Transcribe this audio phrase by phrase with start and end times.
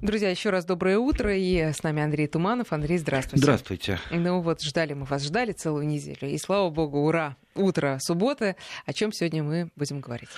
[0.00, 1.36] Друзья, еще раз доброе утро.
[1.36, 2.72] И с нами Андрей Туманов.
[2.72, 3.42] Андрей, здравствуйте.
[3.42, 3.98] Здравствуйте.
[4.10, 6.26] Ну вот, ждали мы вас, ждали целую неделю.
[6.26, 8.56] И слава богу, ура, утро субботы.
[8.86, 10.30] О чем сегодня мы будем говорить?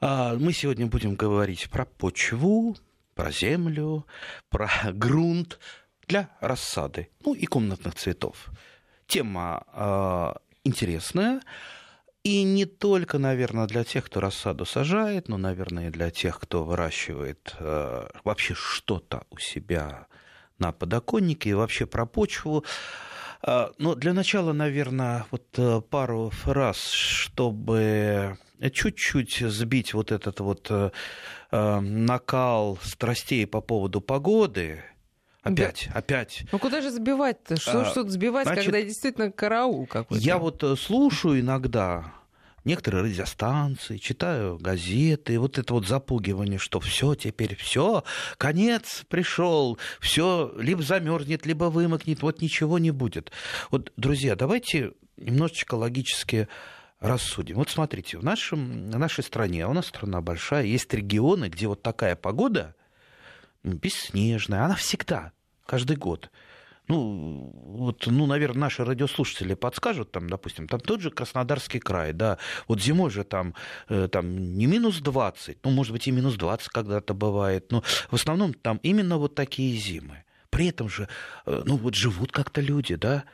[0.00, 2.76] А, мы сегодня будем говорить про почву,
[3.14, 4.04] про землю,
[4.48, 5.60] про грунт
[6.08, 8.50] для рассады, ну и комнатных цветов.
[9.06, 11.40] Тема э, интересная.
[12.24, 16.64] И не только, наверное, для тех, кто рассаду сажает, но, наверное, и для тех, кто
[16.64, 20.06] выращивает э, вообще что-то у себя
[20.58, 22.64] на подоконнике и вообще про почву.
[23.42, 28.38] Э, но для начала, наверное, вот э, пару фраз, чтобы
[28.72, 30.92] чуть-чуть сбить вот этот вот э,
[31.50, 34.82] э накал страстей по поводу погоды,
[35.44, 35.98] Опять, да.
[35.98, 36.44] опять.
[36.50, 37.60] Ну куда же сбивать-то?
[37.60, 40.22] Что а, что сбивать, значит, когда действительно караул какой-то?
[40.22, 42.12] Я вот э, слушаю иногда
[42.64, 48.04] некоторые радиостанции, читаю газеты, вот это вот запугивание, что все теперь все,
[48.38, 53.30] конец пришел, все либо замерзнет, либо вымокнет, вот ничего не будет.
[53.70, 56.48] Вот, друзья, давайте немножечко логически
[57.00, 57.56] рассудим.
[57.56, 61.68] Вот смотрите, в, нашем, в нашей стране, а у нас страна большая, есть регионы, где
[61.68, 62.74] вот такая погода,
[63.62, 65.32] бесснежная, она всегда,
[65.66, 66.30] каждый год.
[66.86, 72.36] Ну, вот, ну, наверное, наши радиослушатели подскажут, там, допустим, там тот же Краснодарский край, да,
[72.68, 73.54] вот зимой же там,
[73.88, 78.14] э, там не минус 20, ну, может быть, и минус 20 когда-то бывает, но в
[78.14, 80.24] основном там именно вот такие зимы.
[80.50, 81.08] При этом же,
[81.46, 83.24] э, ну, вот живут как-то люди, да,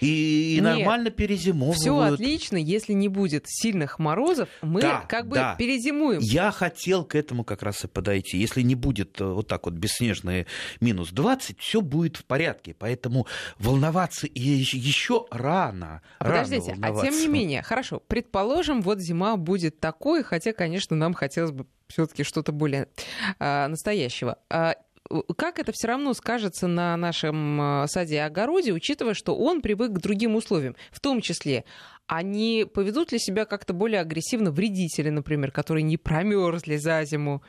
[0.00, 1.80] и, и нормально перезимовывают.
[1.80, 5.54] Все отлично, если не будет сильных морозов, мы да, как бы да.
[5.56, 6.20] перезимуем.
[6.20, 8.38] Я хотел к этому как раз и подойти.
[8.38, 10.46] Если не будет э, вот так вот бесснежные
[10.80, 12.74] минус 20, все будет в порядке.
[12.78, 13.26] Поэтому
[13.58, 16.02] волноваться еще рано.
[16.18, 21.52] Подождите, а тем не менее, хорошо, предположим, вот зима будет такой, хотя, конечно, нам хотелось
[21.52, 22.88] бы все-таки что-то более
[23.38, 24.38] а, настоящего.
[24.50, 24.74] А,
[25.36, 29.92] как это все равно скажется на нашем э, саде и огороде, учитывая, что он привык
[29.92, 31.64] к другим условиям, в том числе
[32.06, 37.42] они поведут ли себя как-то более агрессивно вредители, например, которые не промерзли за зиму?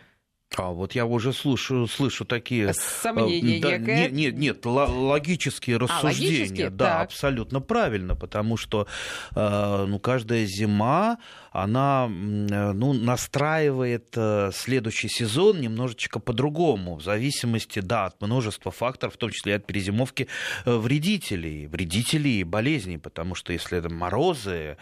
[0.56, 2.73] А вот я уже слышу, слышу такие...
[2.73, 6.38] Сомнения да, Нет, нет, нет, логические а, рассуждения.
[6.38, 6.69] А, логические?
[6.69, 7.03] Да, так.
[7.07, 8.88] абсолютно правильно, потому что
[9.35, 11.17] э, ну, каждая зима,
[11.57, 19.18] она ну, настраивает э, следующий сезон немножечко по-другому, в зависимости, да, от множества факторов, в
[19.18, 20.28] том числе и от перезимовки
[20.66, 24.78] э, вредителей, вредителей и болезней, потому что если это морозы,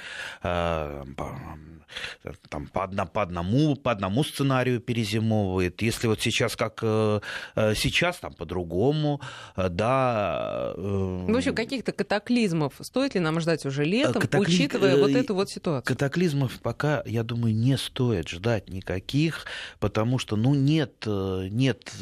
[2.49, 5.81] там, по, одно, по, одному, по одному сценарию перезимовывает.
[5.81, 7.19] Если вот сейчас как э,
[7.55, 9.21] э, сейчас, там по-другому,
[9.55, 10.73] э, да.
[10.75, 14.45] В общем, каких-то катаклизмов стоит ли нам ждать уже летом, Катакли...
[14.45, 15.95] учитывая вот эту вот ситуацию?
[15.95, 19.45] Катаклизмов пока, я думаю, не стоит ждать никаких,
[19.79, 21.93] потому что, ну, нет, нет,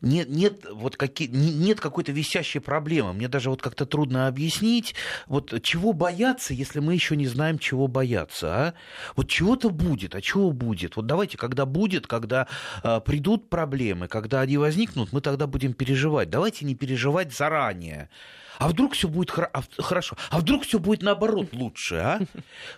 [0.00, 3.12] нет, нет, вот какие, нет какой-то висящей проблемы.
[3.12, 4.94] Мне даже вот как-то трудно объяснить,
[5.26, 8.74] вот чего бояться, если мы еще не знаем, чего бояться бояться, а?
[9.16, 10.96] Вот чего-то будет, а чего будет?
[10.96, 12.46] Вот давайте, когда будет, когда
[12.82, 16.30] э, придут проблемы, когда они возникнут, мы тогда будем переживать.
[16.30, 18.08] Давайте не переживать заранее.
[18.58, 20.16] А вдруг все будет а хорошо?
[20.30, 22.20] А вдруг все будет наоборот лучше, а?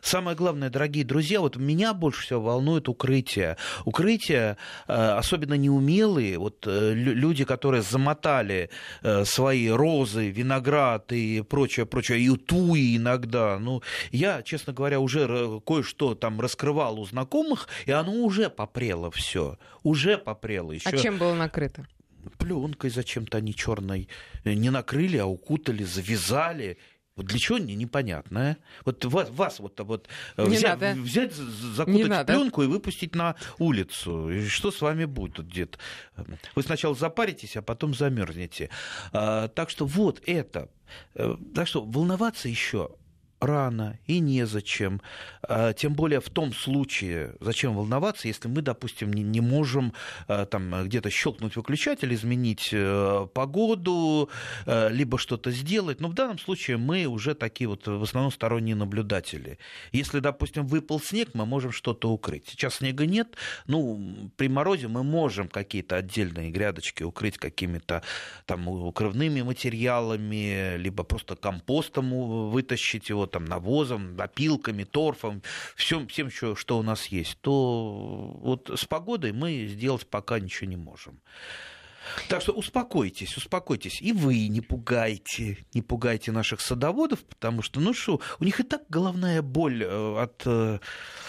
[0.00, 3.56] Самое главное, дорогие друзья, вот меня больше всего волнует укрытие.
[3.84, 4.56] Укрытие,
[4.86, 8.70] э, особенно неумелые, вот э, люди, которые замотали
[9.02, 13.58] э, свои розы, виноград и прочее, прочее, и туи иногда.
[13.58, 19.58] Ну, я, честно говоря, уже кое-что там раскрывал у знакомых, и оно уже попрело все,
[19.82, 20.72] уже попрело.
[20.72, 20.88] Еще...
[20.88, 21.86] А чем было накрыто?
[22.38, 24.08] Пленкой зачем-то они черной
[24.44, 26.78] э, не накрыли, а укутали, завязали.
[27.16, 28.50] Вот для чего непонятно.
[28.50, 28.56] А?
[28.84, 34.30] Вот вас, вас вот, вот э, взять, взять, закутать пленку и выпустить на улицу.
[34.30, 35.78] И что с вами будет, дед?
[36.54, 38.70] Вы сначала запаритесь, а потом замерзнете.
[39.12, 40.70] А, так что вот это.
[41.14, 42.90] Э, так что волноваться еще
[43.40, 45.00] рано и незачем.
[45.42, 49.92] А, тем более в том случае, зачем волноваться, если мы, допустим, не, можем
[50.26, 54.28] а, там где-то щелкнуть выключатель, изменить э, погоду,
[54.66, 56.00] э, либо что-то сделать.
[56.00, 59.58] Но в данном случае мы уже такие вот в основном сторонние наблюдатели.
[59.92, 62.48] Если, допустим, выпал снег, мы можем что-то укрыть.
[62.48, 63.36] Сейчас снега нет,
[63.66, 68.02] ну, при морозе мы можем какие-то отдельные грядочки укрыть какими-то
[68.46, 75.42] там укрывными материалами, либо просто компостом вытащить его там, навозом, опилками, торфом,
[75.76, 80.68] всем, всем, что, что у нас есть, то вот с погодой мы сделать пока ничего
[80.70, 81.20] не можем.
[82.28, 84.00] Так что успокойтесь, успокойтесь.
[84.00, 88.62] И вы не пугайте, не пугайте наших садоводов, потому что, ну что, у них и
[88.62, 90.42] так головная боль э, от...
[90.46, 90.78] Э,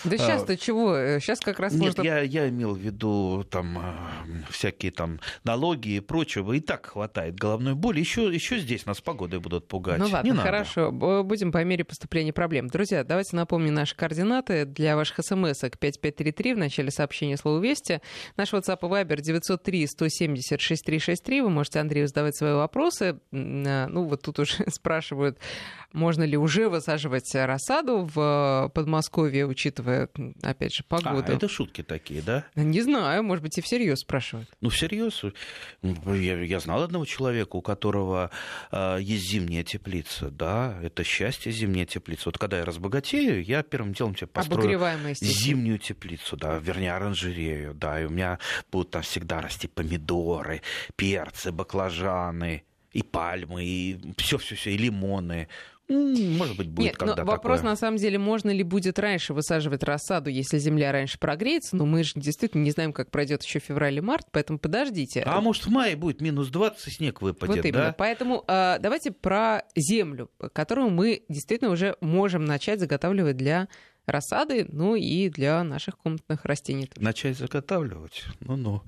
[0.04, 0.58] да сейчас-то а...
[0.58, 1.20] чего?
[1.20, 2.02] Сейчас как раз Нет, можно...
[2.02, 3.80] я, я имел в виду там
[4.50, 6.54] всякие там налоги и прочего.
[6.54, 8.00] И так хватает головной боли.
[8.00, 10.00] Еще, еще здесь нас погодой будут пугать.
[10.00, 10.92] Ну ладно, не хорошо.
[10.92, 11.24] Надо.
[11.24, 12.68] Будем по мере поступления проблем.
[12.68, 18.02] Друзья, давайте напомню наши координаты для ваших смс-ок 5533 в начале сообщения слова «Вести».
[18.38, 21.42] Наш WhatsApp и Viber 903 170 6363.
[21.42, 23.20] Вы можете Андрею задавать свои вопросы.
[23.32, 25.40] А, ну, вот тут уже спрашивают,
[25.94, 30.10] можно ли уже высаживать рассаду в Подмосковье, учитывая,
[30.42, 31.32] опять же, погоду.
[31.32, 32.46] А, это шутки такие, да?
[32.56, 34.50] Не знаю, может быть, и всерьез спрашивают.
[34.62, 35.24] Ну, всерьез.
[35.82, 38.32] Я, я знал одного человека, у которого
[38.72, 40.30] э, есть зимняя теплица.
[40.30, 42.24] Да, это счастье зимняя теплица.
[42.26, 44.80] Вот когда я разбогатею, я первым делом тебе построю
[45.16, 48.40] зимнюю теплицу, да, вернее, оранжерею, да, и у меня
[48.72, 50.62] будут там всегда расти помидоры,
[50.96, 55.48] перцы, баклажаны, и пальмы, и все-все-все, и лимоны.
[55.90, 59.84] Может быть, будет Нет, когда но вопрос на самом деле, можно ли будет раньше высаживать
[59.84, 63.98] рассаду, если земля раньше прогреется, но мы же действительно не знаем, как пройдет еще февраль
[63.98, 65.24] и март, поэтому подождите.
[65.26, 67.84] А может в мае будет минус 20, и снег выпадет, вот именно.
[67.86, 67.96] да?
[67.98, 73.68] Поэтому э, давайте про землю, которую мы действительно уже можем начать заготавливать для
[74.10, 76.90] рассады, ну и для наших комнатных растений.
[76.98, 78.26] Начать заготавливать?
[78.40, 78.82] Ну-ну.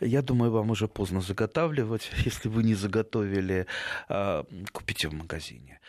[0.00, 2.10] Я думаю, вам уже поздно заготавливать.
[2.24, 3.66] Если вы не заготовили,
[4.08, 5.80] а, купите в магазине.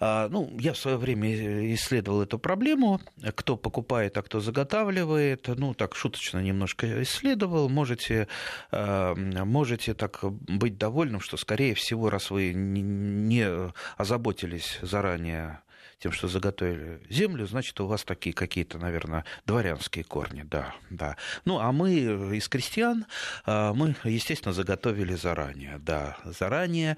[0.00, 3.00] А, ну, я в свое время исследовал эту проблему.
[3.34, 5.48] Кто покупает, а кто заготавливает.
[5.48, 7.68] Ну, так шуточно немножко исследовал.
[7.68, 8.28] Можете,
[8.70, 15.60] а, можете так быть довольным, что, скорее всего, раз вы не озаботились заранее
[16.02, 21.16] тем, что заготовили землю, значит, у вас такие какие-то, наверное, дворянские корни, да, да.
[21.44, 21.92] Ну, а мы
[22.36, 23.06] из крестьян,
[23.46, 26.96] а, мы, естественно, заготовили заранее, да, заранее.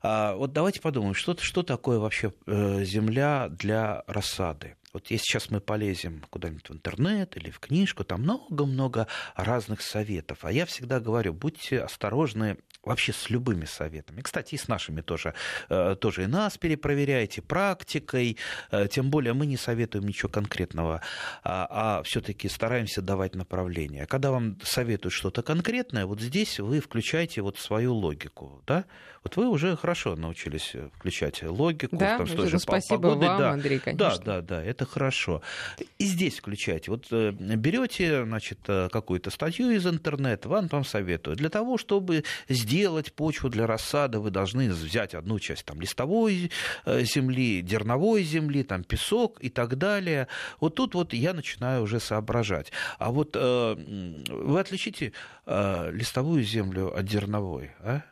[0.00, 4.76] А, вот давайте подумаем, что, что такое вообще э, земля для рассады.
[4.96, 10.38] Вот если сейчас мы полезем куда-нибудь в интернет или в книжку, там много-много разных советов.
[10.40, 12.56] А я всегда говорю, будьте осторожны
[12.86, 14.22] вообще с любыми советами.
[14.22, 15.34] Кстати, и с нашими тоже.
[15.68, 18.38] Э, тоже и нас перепроверяйте практикой.
[18.70, 21.02] Э, тем более мы не советуем ничего конкретного,
[21.42, 24.06] а, а все-таки стараемся давать направление.
[24.06, 28.62] Когда вам советуют что-то конкретное, вот здесь вы включаете вот свою логику.
[28.66, 28.86] Да?
[29.24, 31.96] Вот вы уже хорошо научились включать логику.
[31.96, 33.26] Да, там, что же, спасибо погоды.
[33.26, 34.24] вам, да, Андрей, конечно.
[34.24, 35.42] Да, да, да, это хорошо.
[35.98, 36.90] И здесь включайте.
[36.90, 41.38] Вот э, берете, значит, какую-то статью из интернета, вам там советуют.
[41.38, 46.50] Для того, чтобы сделать делать почву для рассады, вы должны взять одну часть там, листовой
[46.84, 50.28] э, земли, дерновой земли, там, песок и так далее.
[50.60, 52.72] Вот тут вот я начинаю уже соображать.
[52.98, 53.76] А вот э,
[54.28, 55.12] вы отличите
[55.46, 58.02] э, листовую землю от дерновой, а?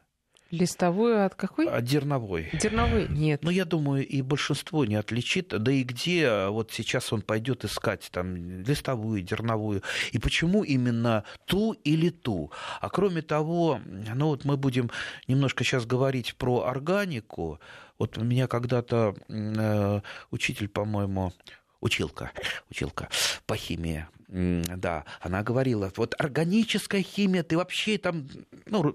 [0.54, 1.68] Листовую от какой?
[1.68, 2.50] От дерновой.
[2.52, 3.42] Дерновой нет.
[3.42, 5.48] Ну, я думаю, и большинство не отличит.
[5.48, 9.82] Да и где вот сейчас он пойдет искать там листовую, дерновую.
[10.12, 12.52] И почему именно ту или ту?
[12.80, 14.90] А кроме того, ну вот мы будем
[15.26, 17.58] немножко сейчас говорить про органику.
[17.98, 21.32] Вот у меня когда-то э, учитель, по-моему,
[21.80, 22.32] училка,
[22.70, 23.08] училка
[23.46, 28.28] по химии, да, она говорила, вот органическая химия, ты вообще там,
[28.66, 28.94] ну,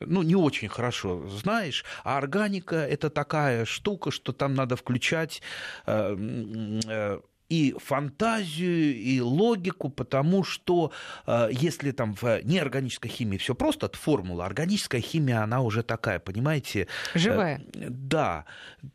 [0.00, 5.42] ну, не очень хорошо знаешь, а органика это такая штука, что там надо включать
[5.86, 6.16] э,
[6.86, 10.92] э, и фантазию, и логику, потому что
[11.26, 16.18] э, если там в неорганической химии все просто от формулы, органическая химия, она уже такая,
[16.18, 16.88] понимаете?
[17.14, 17.62] Э, Живая.
[17.74, 18.46] Да,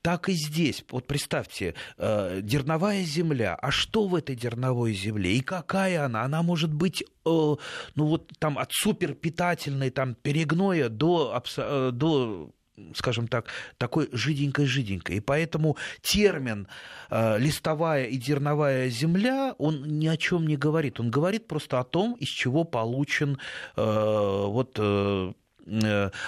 [0.02, 0.84] так и здесь.
[0.90, 5.34] Вот представьте, э, дерновая земля, а что в этой дерновой земле?
[5.34, 6.24] И какая она?
[6.24, 7.58] Она может быть, ну
[7.96, 11.44] вот там от суперпитательной, там перегноя до,
[11.92, 12.52] до
[12.96, 15.18] скажем так, такой жиденькой-жиденькой.
[15.18, 16.68] И поэтому термин
[17.10, 21.00] э, листовая и дерновая земля, он ни о чем не говорит.
[21.00, 23.40] Он говорит просто о том, из чего получен
[23.76, 25.34] э, вот, э,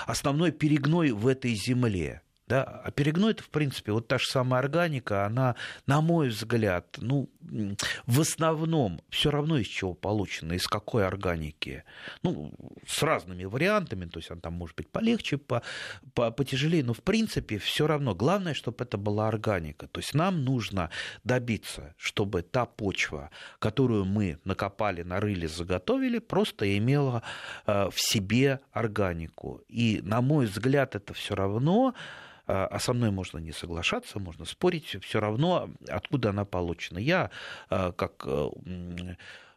[0.06, 2.22] основной перегной в этой земле.
[2.52, 2.64] Да?
[2.84, 5.56] А перегной это, в принципе, вот та же самая органика, она,
[5.88, 7.30] на мой взгляд, ну,
[8.06, 11.86] в основном все равно из чего получена, из какой органики.
[12.24, 12.52] Ну,
[12.86, 15.62] с разными вариантами, то есть она там может быть полегче, по,
[16.14, 18.16] по, потяжелее, но в принципе все равно.
[18.16, 19.88] Главное, чтобы это была органика.
[19.88, 20.90] То есть нам нужно
[21.24, 23.30] добиться, чтобы та почва,
[23.60, 27.24] которую мы накопали, нарыли, заготовили, просто имела
[27.66, 29.62] э, в себе органику.
[29.70, 31.96] И, на мой взгляд, это все равно
[32.52, 37.00] а, а со мной можно не соглашаться, можно спорить, все равно откуда она получена.
[37.00, 37.32] Я,
[37.70, 38.50] а, как э,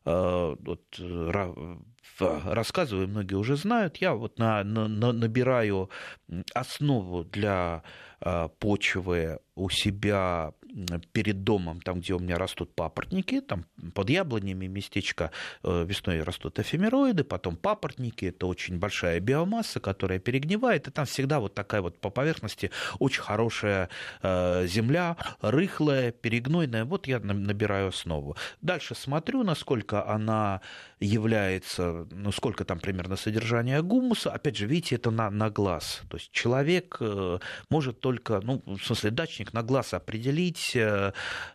[0.05, 1.01] вот,
[2.21, 5.91] рассказываю, многие уже знают, я вот на, на, набираю
[6.55, 7.83] основу для
[8.59, 10.53] почвы у себя
[11.13, 15.31] перед домом, там, где у меня растут папоротники, там под яблонями местечко
[15.63, 21.41] э, весной растут эфемероиды, потом папоротники, это очень большая биомасса, которая перегнивает, и там всегда
[21.41, 23.89] вот такая вот по поверхности очень хорошая
[24.23, 28.37] э, земля, рыхлая, перегнойная, вот я набираю основу.
[28.63, 30.61] Дальше смотрю, насколько она
[31.01, 36.17] является, ну, сколько там примерно содержания гумуса, опять же, видите, это на, на глаз, то
[36.17, 37.39] есть человек э,
[37.71, 40.77] может только, ну, в смысле, дачник на глаз определить,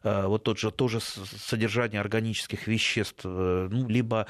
[0.04, 4.28] вот тот же, тоже содержание органических веществ, э, ну, либо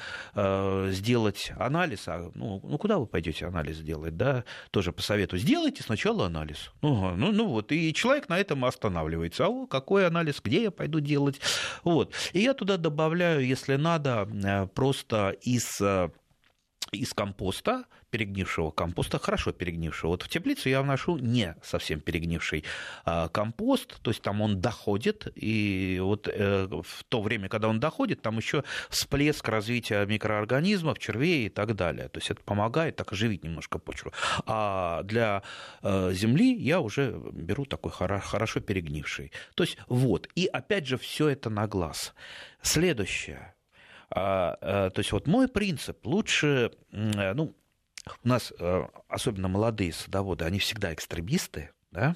[0.90, 6.28] сделать анализ, а, ну, ну куда вы пойдете анализ делать, да, тоже посоветую, сделайте сначала
[6.28, 6.72] анализ.
[6.82, 9.46] Ну, ну, ну вот, и человек на этом останавливается.
[9.46, 11.40] А какой анализ, где я пойду делать?
[11.84, 12.14] Вот.
[12.34, 15.82] И я туда добавляю, если надо, просто из
[16.92, 20.12] из компоста, перегнившего компоста, хорошо перегнившего.
[20.12, 22.64] Вот в теплицу я вношу не совсем перегнивший
[23.06, 27.80] а, компост, то есть там он доходит, и вот э, в то время, когда он
[27.80, 32.10] доходит, там еще всплеск развития микроорганизмов, червей и так далее.
[32.10, 34.12] То есть это помогает так оживить немножко почву.
[34.46, 35.44] А для
[35.82, 39.32] э, земли я уже беру такой хорошо перегнивший.
[39.56, 42.14] То есть вот, и опять же все это на глаз.
[42.62, 43.54] Следующее
[44.10, 47.56] а, а, то есть вот мой принцип лучше, э, ну,
[48.24, 52.16] у нас э, особенно молодые садоводы, они всегда экстремисты, да,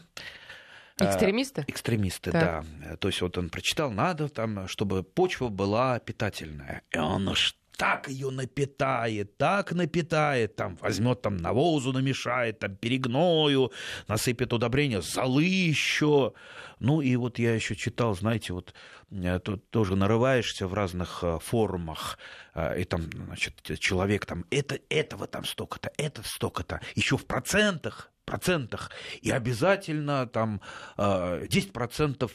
[0.99, 1.65] а, Экстремисты?
[1.67, 2.65] Экстремисты, так.
[2.79, 2.97] да.
[2.97, 6.83] То есть вот он прочитал, надо там, чтобы почва была питательная.
[6.91, 13.71] И он уж так ее напитает, так напитает, там возьмет там навозу намешает, там перегною,
[14.07, 16.33] насыпет удобрения, золы еще.
[16.79, 18.73] Ну и вот я еще читал, знаете, вот
[19.11, 22.17] э, тут тоже нарываешься в разных э, форумах,
[22.53, 28.11] э, и там, значит, человек там, это, этого там столько-то, это столько-то, еще в процентах,
[28.25, 30.61] процентах, и обязательно там
[30.97, 32.31] 10%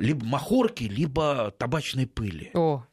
[0.00, 2.50] либо махорки, либо табачной пыли.
[2.54, 2.86] О.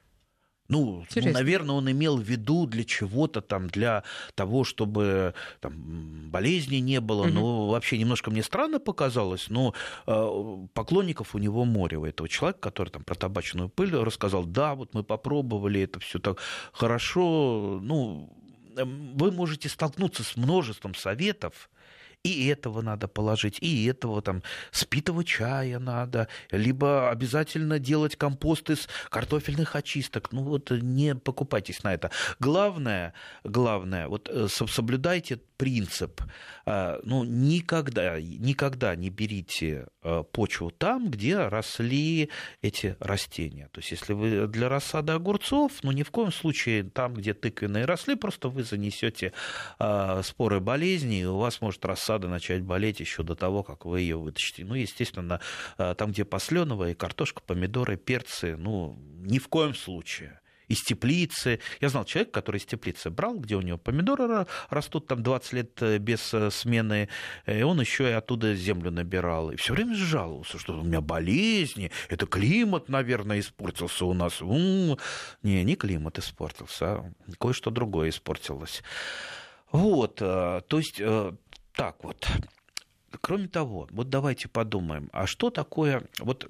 [0.69, 4.03] Ну, ну, наверное, он имел в виду для чего-то там, для
[4.35, 7.23] того, чтобы там, болезни не было.
[7.23, 7.31] Угу.
[7.31, 9.73] Ну, вообще немножко мне странно показалось, но
[10.05, 14.45] э, поклонников у него море, у этого человека, который там про табачную пыль рассказал.
[14.45, 16.39] Да, вот мы попробовали, это все так
[16.73, 17.79] хорошо.
[17.81, 18.29] Ну,
[18.75, 21.69] эм, вы можете столкнуться с множеством советов,
[22.23, 28.87] и этого надо положить, и этого там спитого чая надо, либо обязательно делать компост из
[29.09, 30.31] картофельных очисток.
[30.31, 32.11] Ну вот не покупайтесь на это.
[32.39, 36.21] Главное, главное, вот э, соблюдайте принцип.
[36.65, 42.29] А, ну, никогда, никогда не берите э, почву там, где росли
[42.61, 43.69] эти растения.
[43.71, 47.85] То есть, если вы для рассады огурцов, ну, ни в коем случае там, где тыквенные
[47.85, 49.33] росли, просто вы занесете
[49.79, 54.01] а, споры болезни, и у вас может рассада начать болеть еще до того, как вы
[54.01, 54.63] ее вытащите.
[54.63, 55.41] Ну, естественно,
[55.77, 61.59] там, где посленовая, картошка, помидоры, перцы, ну, ни в коем случае из теплицы.
[61.81, 65.81] Я знал человека, который из теплицы брал, где у него помидоры растут там 20 лет
[65.81, 67.09] э, без э, смены,
[67.45, 69.51] и он еще и оттуда землю набирал.
[69.51, 74.41] И все время жаловался, что у меня болезни, это климат, наверное, испортился у нас.
[74.41, 74.97] У-у-у.
[75.43, 78.83] Не, не климат испортился, а кое-что другое испортилось.
[79.71, 81.01] Вот, э, то есть
[81.73, 82.27] так вот.
[83.21, 86.49] Кроме того, вот давайте подумаем, а что такое, вот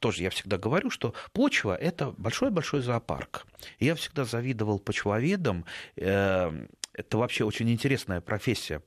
[0.00, 3.46] тоже я всегда говорю, что почва– это большой-большой зоопарк.
[3.78, 5.64] Я всегда завидовал почвоведам,
[5.96, 8.82] э, это вообще очень интересная профессия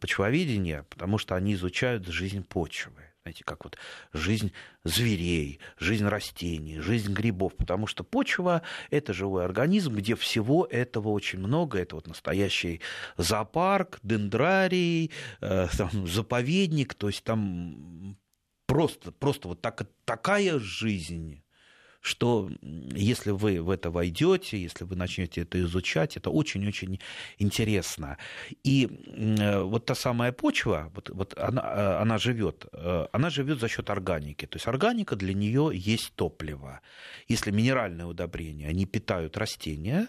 [0.00, 3.78] почвоведения, потому что они изучают жизнь почвы знаете, как вот
[4.12, 4.52] жизнь
[4.84, 11.38] зверей, жизнь растений, жизнь грибов, потому что почва– это живой организм, где всего этого очень
[11.38, 12.80] много, это вот настоящий
[13.16, 18.16] зоопарк, дендрарий, э, там, заповедник, то есть там
[18.66, 21.41] просто, просто вот так, такая жизнь
[22.02, 22.50] что
[22.94, 26.98] если вы в это войдете, если вы начнете это изучать, это очень-очень
[27.38, 28.18] интересно.
[28.64, 28.88] И
[29.62, 34.46] вот та самая почва, вот, вот она, э, живет, э, она живет за счет органики.
[34.46, 36.80] То есть органика для нее есть топливо.
[37.28, 40.08] Если минеральные удобрения, они питают растения,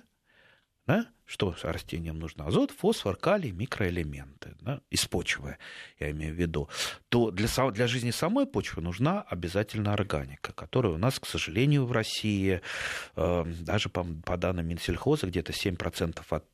[0.86, 1.08] да?
[1.26, 2.46] Что растениям нужно?
[2.46, 4.82] Азот, фосфор, калий, микроэлементы да?
[4.90, 5.58] из почвы,
[6.00, 6.70] я имею в виду.
[7.10, 11.92] То для, для жизни самой почвы нужна обязательно органика, которая у нас, к сожалению, в
[11.92, 12.62] России,
[13.16, 16.46] э, даже по, по данным Минсельхоза, где-то 7% от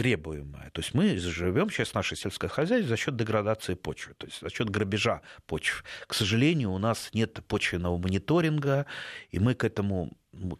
[0.00, 0.70] требуемое.
[0.70, 4.48] То есть мы живем сейчас наше сельское хозяйство за счет деградации почвы, то есть за
[4.48, 5.84] счет грабежа почв.
[6.06, 8.86] К сожалению, у нас нет почвенного мониторинга,
[9.30, 10.10] и мы к этому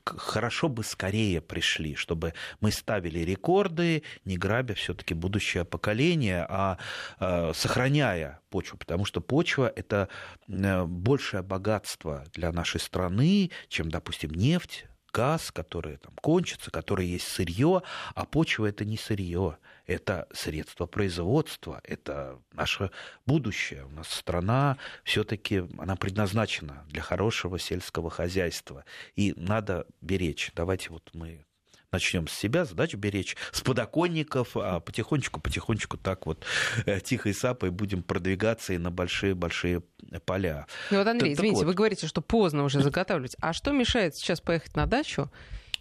[0.05, 6.79] хорошо бы скорее пришли, чтобы мы ставили рекорды, не грабя все-таки будущее поколение, а
[7.19, 10.09] э, сохраняя почву, потому что почва это
[10.49, 17.29] э, большее богатство для нашей страны, чем, допустим, нефть, газ, который там кончится, который есть
[17.29, 17.83] сырье,
[18.15, 19.59] а почва это не сырье,
[19.91, 22.91] это средство производства, это наше
[23.27, 23.85] будущее.
[23.87, 28.85] У нас страна все-таки она предназначена для хорошего сельского хозяйства,
[29.17, 30.53] и надо беречь.
[30.55, 31.45] Давайте вот мы
[31.91, 36.45] начнем с себя, задачу беречь, с подоконников, а потихонечку-потихонечку так вот
[36.87, 39.83] э, тихой сапой будем продвигаться и на большие-большие
[40.25, 40.69] поля.
[40.93, 41.67] Ну вот, Андрей, так, извините, так вот.
[41.67, 43.37] вы говорите, что поздно уже заготавливать.
[43.41, 45.33] А что мешает сейчас поехать на дачу,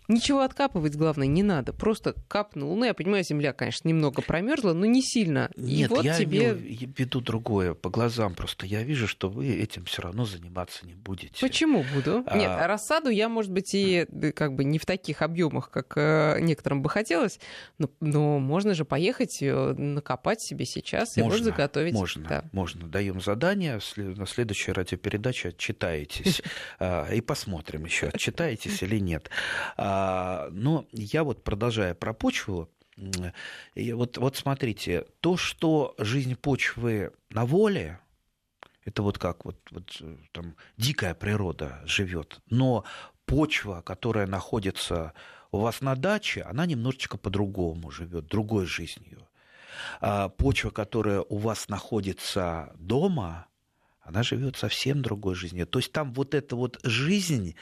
[0.09, 1.71] Ничего откапывать, главное, не надо.
[1.71, 2.75] Просто капнул.
[2.75, 5.51] Ну, я понимаю, земля, конечно, немного промерзла, но не сильно.
[5.55, 6.53] Нет, и вот я тебе...
[6.53, 8.33] веду другое по глазам.
[8.33, 11.39] Просто я вижу, что вы этим все равно заниматься не будете.
[11.39, 12.23] Почему буду?
[12.25, 12.37] А...
[12.39, 16.81] Нет, рассаду я, может быть, и как бы не в таких объемах, как э, некоторым
[16.81, 17.39] бы хотелось,
[17.77, 21.93] но, но можно же поехать, э, накопать себе сейчас и можно, заготовить.
[21.93, 22.43] Можно, да.
[22.51, 22.87] можно.
[22.87, 26.41] Даем задание, на следующей радиопередаче отчитаетесь
[26.79, 29.29] а, и посмотрим еще, отчитаетесь или нет.
[29.77, 29.98] А,
[30.51, 32.69] но я вот продолжая про почву,
[33.75, 37.99] вот, вот смотрите, то, что жизнь почвы на воле,
[38.83, 40.01] это вот как вот, вот
[40.31, 42.83] там дикая природа живет, но
[43.25, 45.13] почва, которая находится
[45.51, 49.27] у вас на даче, она немножечко по-другому живет, другой жизнью.
[50.01, 53.47] А почва, которая у вас находится дома,
[54.01, 55.67] она живет совсем другой жизнью.
[55.67, 57.55] То есть там вот эта вот жизнь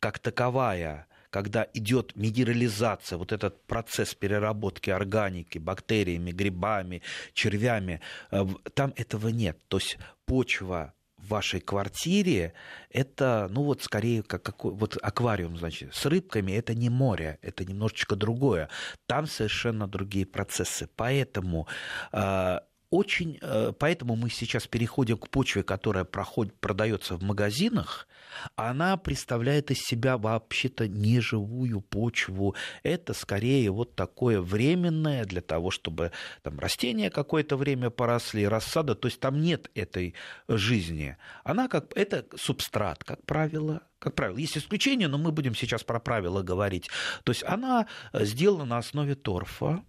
[0.00, 7.00] как таковая, когда идет минерализация, вот этот процесс переработки органики бактериями, грибами,
[7.32, 9.58] червями, э, там этого нет.
[9.68, 9.96] То есть
[10.26, 12.52] почва в вашей квартире
[12.90, 17.64] это, ну вот скорее как какой, вот аквариум, значит, с рыбками это не море, это
[17.64, 18.68] немножечко другое.
[19.06, 20.86] Там совершенно другие процессы.
[20.96, 21.66] Поэтому
[22.12, 22.58] э,
[22.92, 28.06] очень, э, поэтому мы сейчас переходим к почве, которая проходит, продается в магазинах.
[28.54, 32.54] Она представляет из себя вообще-то неживую почву.
[32.82, 38.94] Это скорее вот такое временное для того, чтобы там растения какое-то время поросли, рассада.
[38.94, 40.14] То есть там нет этой
[40.46, 41.16] жизни.
[41.44, 44.36] Она как это субстрат, как правило, как правило.
[44.36, 46.90] Есть исключения, но мы будем сейчас про правила говорить.
[47.24, 49.82] То есть она сделана на основе торфа,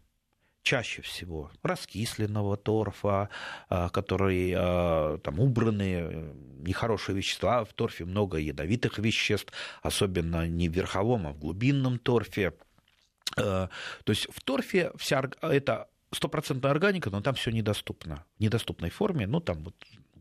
[0.64, 3.30] чаще всего раскисленного торфа,
[3.70, 7.66] а, который а, там убраны э, нехорошие вещества.
[7.66, 12.54] В торфе много ядовитых веществ, особенно не в верховом, а в глубинном торфе.
[13.38, 13.68] Э,
[14.04, 18.26] то есть в торфе вся это стопроцентная органика, но там все недоступно.
[18.38, 19.76] В недоступной форме, ну там вот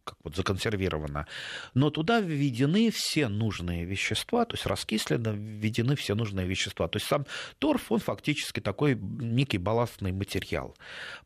[0.04, 1.26] как вот законсервировано.
[1.74, 6.88] Но туда введены все нужные вещества, то есть раскислено, введены все нужные вещества.
[6.88, 7.26] То есть сам
[7.58, 10.76] торф, он фактически такой некий балластный материал.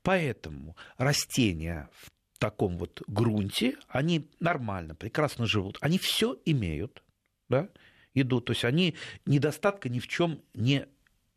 [0.03, 1.89] Поэтому растения
[2.33, 5.79] в таком вот грунте, они нормально, прекрасно живут.
[5.81, 7.03] Они все имеют,
[7.49, 7.69] да,
[8.15, 8.47] идут.
[8.47, 10.87] То есть они недостатка ни в чем не,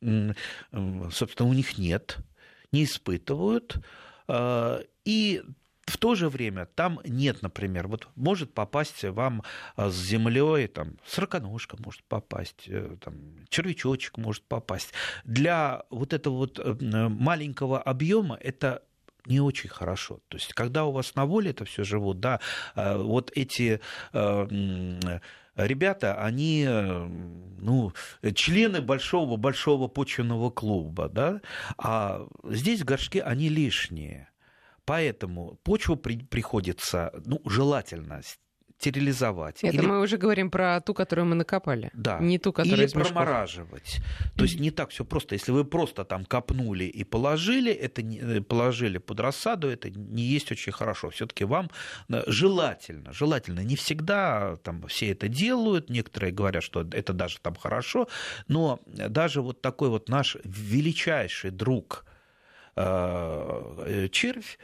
[0.02, 2.18] собственно, у них нет,
[2.72, 3.78] не испытывают.
[4.28, 5.42] А, и
[5.90, 9.44] в то же время там нет, например, вот может попасть вам
[9.76, 13.16] а, с землей, там, сороконожка может попасть, э, там,
[13.50, 14.94] червячочек может попасть.
[15.26, 18.84] Для вот этого вот э, маленького объема это
[19.26, 20.20] не очень хорошо.
[20.28, 22.40] То есть, когда у вас на воле это все живут, да,
[22.76, 23.82] а, вот эти
[24.14, 25.20] э,
[25.56, 27.92] ребята, они, ну,
[28.36, 31.42] члены большого-большого почвенного клуба, да,
[31.78, 34.30] а здесь в горшке они лишние.
[34.90, 38.22] Поэтому почву при, приходится, ну, желательно
[38.80, 39.64] стерилизовать.
[39.64, 39.86] Это или...
[39.86, 41.92] мы уже говорим про ту, которую мы накопали.
[41.94, 42.18] Да.
[42.20, 44.00] Не ту, которую Или промораживать.
[44.36, 45.36] То есть не так все просто.
[45.36, 50.24] Если вы просто там копнули и положили, это не, э, положили под рассаду, это не
[50.24, 51.10] есть очень хорошо.
[51.10, 51.70] Все-таки вам
[52.10, 53.60] э, желательно, желательно.
[53.60, 55.92] Не всегда там все это делают.
[55.92, 58.08] Некоторые говорят, что это даже там хорошо.
[58.48, 62.19] Но даже вот такой вот наш величайший друг э,
[62.76, 64.58] червь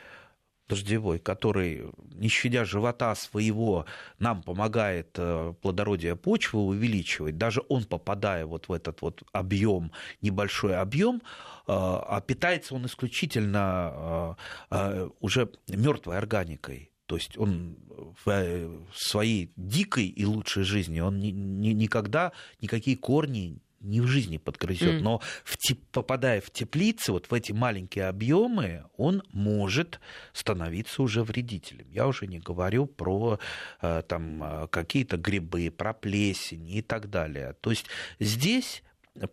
[0.67, 3.85] дождевой, который, не щадя живота своего,
[4.19, 9.91] нам помогает э, плодородие почвы увеличивать, даже он, попадая вот в этот вот объем,
[10.21, 11.21] небольшой объем, э,
[11.67, 14.37] а питается он исключительно
[14.71, 16.91] э, уже мертвой органикой.
[17.05, 17.77] То есть он
[18.25, 18.65] в
[18.95, 24.95] своей дикой и лучшей жизни, он никогда никакие корни ни в жизни подгрызет.
[24.95, 24.99] Mm.
[25.01, 29.99] Но в теп, попадая в теплицы, вот в эти маленькие объемы, он может
[30.33, 31.87] становиться уже вредителем.
[31.91, 33.39] Я уже не говорю про
[33.81, 37.55] э, там, э, какие-то грибы, про плесень и так далее.
[37.61, 37.85] То есть
[38.19, 38.83] здесь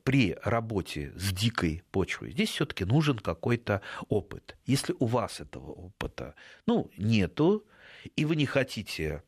[0.04, 4.56] при работе с дикой почвой здесь все-таки нужен какой-то опыт.
[4.64, 6.34] Если у вас этого опыта
[6.66, 7.66] ну, нету,
[8.16, 9.22] и вы не хотите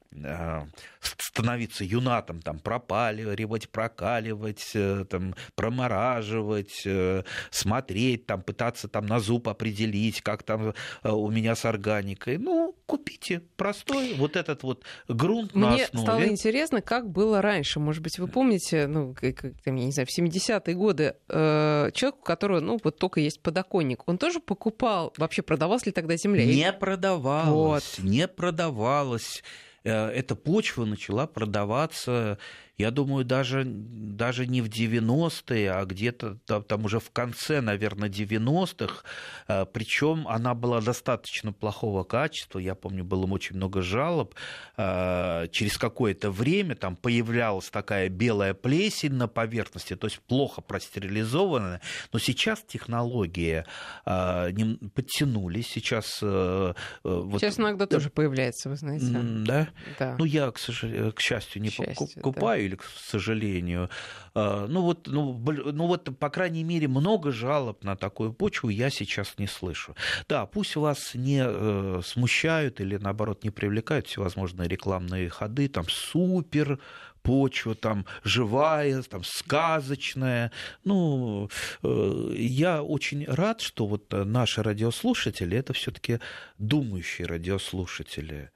[1.19, 9.49] становиться юнатом, там, пропаливать, прокаливать, э, там, промораживать, э, смотреть, там, пытаться там, на зуб
[9.49, 10.73] определить, как там
[11.03, 12.39] э, у меня с органикой.
[12.39, 15.89] Ну, купите простой вот этот вот грунт Мне на основе.
[15.93, 17.81] Мне стало интересно, как было раньше.
[17.81, 22.21] Может быть, вы помните, ну, как, там, я не знаю, в 70-е годы э, человек,
[22.21, 26.45] у которого, ну, вот только есть подоконник, он тоже покупал, вообще продавалась ли тогда земля?
[26.45, 28.05] Не продавалась, вот.
[28.05, 29.43] не продавалась.
[29.85, 32.39] Э, эта почва начала продаваться
[32.77, 38.09] я думаю, даже, даже не в 90-е, а где-то там, там уже в конце, наверное,
[38.09, 39.05] 90-х.
[39.47, 42.59] Э, Причем она была достаточно плохого качества.
[42.59, 44.35] Я помню, было очень много жалоб.
[44.77, 51.81] Э, через какое-то время там появлялась такая белая плесень на поверхности, то есть плохо простерилизованная.
[52.13, 53.65] Но сейчас технологии
[54.05, 54.53] э,
[54.95, 55.69] подтянулись.
[55.69, 57.41] Сейчас, вот...
[57.41, 59.07] сейчас иногда тоже появляется, вы знаете.
[59.47, 59.69] Да?
[59.99, 60.17] да.
[60.19, 62.64] Ну, я, к, сожалению, к счастью, не покупаю.
[62.64, 63.91] Да или, к сожалению.
[64.35, 65.33] А, ну вот, ну,
[65.73, 69.95] ну вот, по крайней мере, много жалоб на такую почву я сейчас не слышу.
[70.29, 76.79] Да, пусть вас не э, смущают или, наоборот, не привлекают всевозможные рекламные ходы, там, супер,
[77.23, 80.53] почва там живая, там сказочная.
[80.85, 81.51] Ну,
[81.83, 86.21] э, я очень рад, что вот наши радиослушатели это все-таки
[86.59, 88.51] думающие радиослушатели.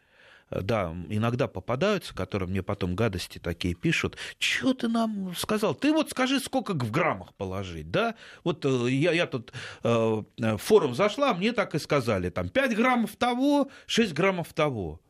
[0.50, 4.16] Э, да, иногда попадаются, которые мне потом гадости такие пишут.
[4.38, 5.74] Что ты нам сказал?
[5.74, 8.14] Ты вот скажи, сколько в граммах положить, да?
[8.44, 12.76] Вот э, я, я тут э, в форум зашла, мне так и сказали, там 5
[12.76, 15.00] граммов того, 6 граммов того.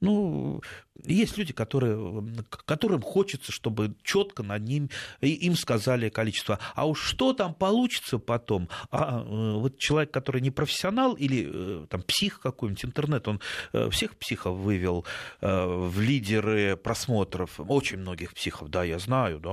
[0.00, 0.62] Ну,
[1.04, 2.24] есть люди, которые,
[2.64, 6.58] которым хочется, чтобы четко над ним им сказали количество.
[6.74, 8.68] А уж что там получится потом?
[8.90, 13.40] А э, вот человек, который не профессионал или э, там псих какой-нибудь, интернет, он
[13.72, 15.04] э, всех психов вывел
[15.40, 19.52] в лидеры просмотров, очень многих психов, да, я знаю, да,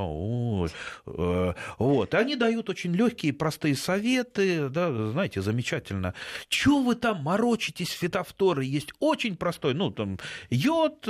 [1.77, 2.13] вот.
[2.13, 6.13] И они дают очень легкие, простые советы, да, знаете, замечательно.
[6.47, 8.65] Чего вы там морочитесь, фитофторы?
[8.65, 10.17] Есть очень простой, ну, там,
[10.49, 11.07] йод,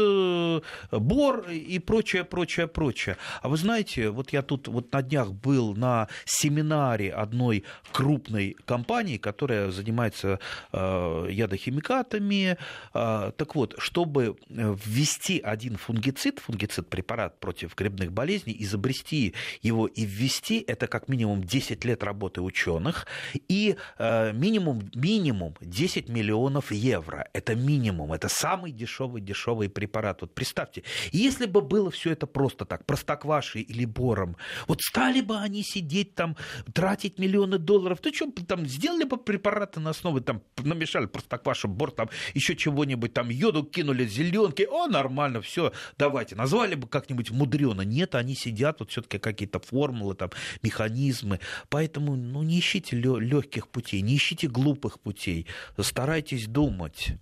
[0.91, 3.17] бор и прочее, прочее, прочее.
[3.41, 9.17] А вы знаете, вот я тут вот на днях был на семинаре одной крупной компании,
[9.17, 10.39] которая занимается
[10.71, 12.57] э, ядохимикатами.
[12.93, 20.05] Э, так вот, чтобы ввести один фунгицид, фунгицид препарат против грибных болезней, изобрести его и
[20.05, 23.07] ввести, это как минимум 10 лет работы ученых
[23.47, 27.27] и минимум, минимум 10 миллионов евро.
[27.33, 30.21] Это минимум, это самый дешевый дешевый препарат аппарат.
[30.21, 34.35] Вот представьте, если бы было все это просто так, простоквашей или бором,
[34.67, 36.35] вот стали бы они сидеть там,
[36.73, 41.91] тратить миллионы долларов, то что, там сделали бы препараты на основе, там намешали простоквашу, бор,
[41.91, 47.81] там еще чего-нибудь, там йоду кинули, зеленки, о, нормально, все, давайте, назвали бы как-нибудь мудрено.
[47.81, 50.29] Нет, они сидят, вот все-таки какие-то формулы, там,
[50.63, 51.39] механизмы.
[51.69, 55.47] Поэтому, ну, не ищите легких путей, не ищите глупых путей,
[55.77, 57.15] старайтесь думать.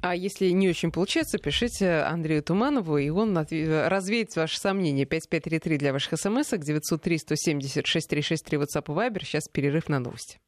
[0.00, 5.04] А если не очень получается, пишите Андрею Туманову, и он развеет ваши сомнения.
[5.04, 9.24] 5533 для ваших смс 903 170 6363 WhatsApp и Viber.
[9.24, 10.38] Сейчас перерыв на новости.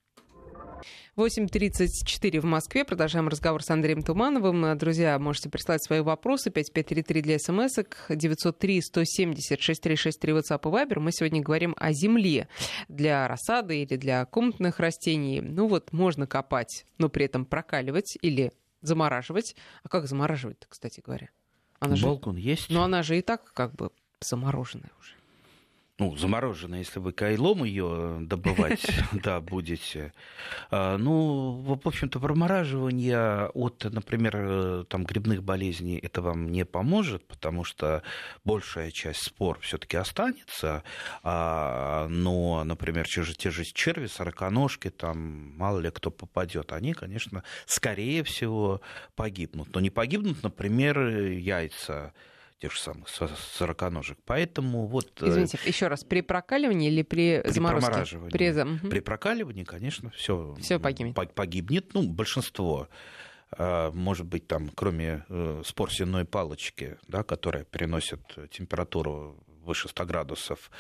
[1.16, 2.84] 8.34 в Москве.
[2.84, 4.78] Продолжаем разговор с Андреем Тумановым.
[4.78, 6.50] Друзья, можете прислать свои вопросы.
[6.50, 11.00] 5533 для смс 903 170 6363 WhatsApp и Viber.
[11.00, 12.48] Мы сегодня говорим о земле
[12.88, 15.40] для рассады или для комнатных растений.
[15.40, 19.56] Ну вот, можно копать, но при этом прокаливать или замораживать.
[19.82, 21.30] А как замораживать кстати говоря?
[21.78, 22.42] Она Балкон же...
[22.42, 22.70] есть?
[22.70, 23.90] Но она же и так как бы
[24.20, 25.19] замороженная уже
[26.00, 30.14] ну, замороженная, если вы кайлом ее добывать, да, будете.
[30.70, 37.28] А, ну, в общем-то, промораживание от, например, э, там, грибных болезней это вам не поможет,
[37.28, 38.02] потому что
[38.44, 40.84] большая часть спор все-таки останется,
[41.22, 46.94] а, но, например, те же, те же черви, сороконожки, там, мало ли кто попадет, они,
[46.94, 48.80] конечно, скорее всего
[49.16, 49.68] погибнут.
[49.74, 52.14] Но не погибнут, например, яйца
[52.60, 54.18] тех же самых сороконожек.
[54.26, 55.22] Поэтому вот...
[55.22, 57.86] Э, Извините, еще раз, при прокаливании или при, при заморозке?
[57.86, 58.30] Промораживании.
[58.30, 58.88] При, угу.
[58.88, 61.16] при прокаливании, конечно, все погибнет.
[61.34, 61.94] погибнет.
[61.94, 62.88] Ну, большинство
[63.52, 65.90] а, может быть, там, кроме э, спор
[66.30, 68.20] палочки, да, которая переносит
[68.50, 70.70] температуру выше 100 градусов.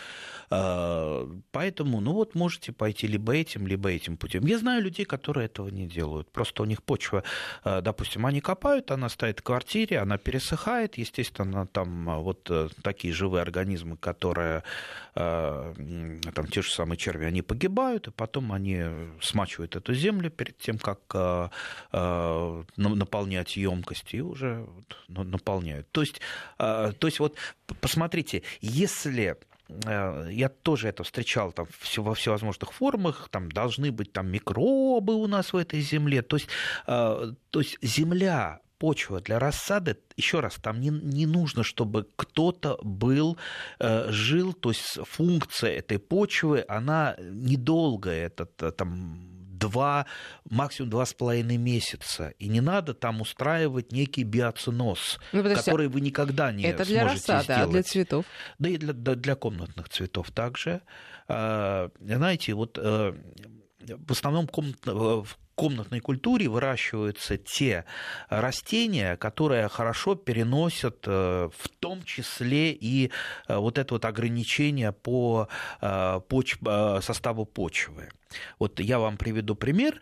[0.50, 4.46] А, поэтому, ну вот, можете пойти либо этим, либо этим путем.
[4.46, 6.30] Я знаю людей, которые этого не делают.
[6.30, 7.22] Просто у них почва,
[7.64, 12.68] а, допустим, они копают, она стоит в квартире, она пересыхает, естественно, там а, вот э,
[12.82, 14.62] такие живые организмы, которые,
[15.14, 18.84] там те же самые черви, они погибают, и потом они
[19.20, 21.00] смачивают эту землю перед тем, как
[22.76, 24.66] наполнять емкости, и уже
[25.08, 25.90] наполняют.
[25.90, 26.20] То есть,
[26.56, 27.36] то есть вот
[27.80, 29.36] посмотрите, если
[29.68, 35.26] э, я тоже это встречал там во всевозможных формах, там должны быть там микробы у
[35.26, 36.48] нас в этой земле, то есть,
[36.86, 42.78] э, то есть земля почва для рассады, еще раз, там не, не нужно, чтобы кто-то
[42.82, 43.36] был,
[43.78, 49.29] э, жил, то есть функция этой почвы, она недолгая, это там
[49.60, 50.06] два,
[50.48, 52.32] максимум два с половиной месяца.
[52.38, 57.32] И не надо там устраивать некий биоциноз, ну, который вы никогда не Это для сможете
[57.32, 57.68] рассады, сделать.
[57.68, 58.24] а для цветов?
[58.58, 60.80] Да и для, для комнатных цветов также.
[61.28, 63.14] А, знаете, вот э,
[63.80, 65.26] в основном комнат, в
[65.60, 67.84] комнатной культуре выращиваются те
[68.28, 73.10] растения, которые хорошо переносят э, в том числе и
[73.46, 75.48] э, вот это вот ограничение по
[76.28, 76.56] поч...
[77.00, 78.08] составу почвы.
[78.60, 80.00] Вот я вам приведу пример.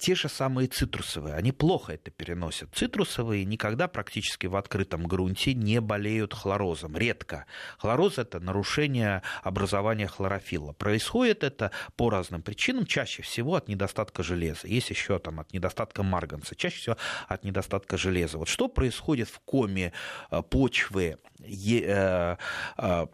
[0.00, 2.74] Те же самые цитрусовые, они плохо это переносят.
[2.74, 7.46] Цитрусовые никогда практически в открытом грунте не болеют хлорозом, редко.
[7.78, 10.72] Хлороз– это нарушение образования хлорофилла.
[10.72, 14.66] Происходит это по разным причинам, чаще всего от недостатка железа.
[14.74, 16.96] Есть еще там от недостатка марганца, чаще всего
[17.28, 18.38] от недостатка железа.
[18.38, 19.92] Вот что происходит в коме
[20.30, 22.36] а, почвы э,
[22.76, 23.04] э,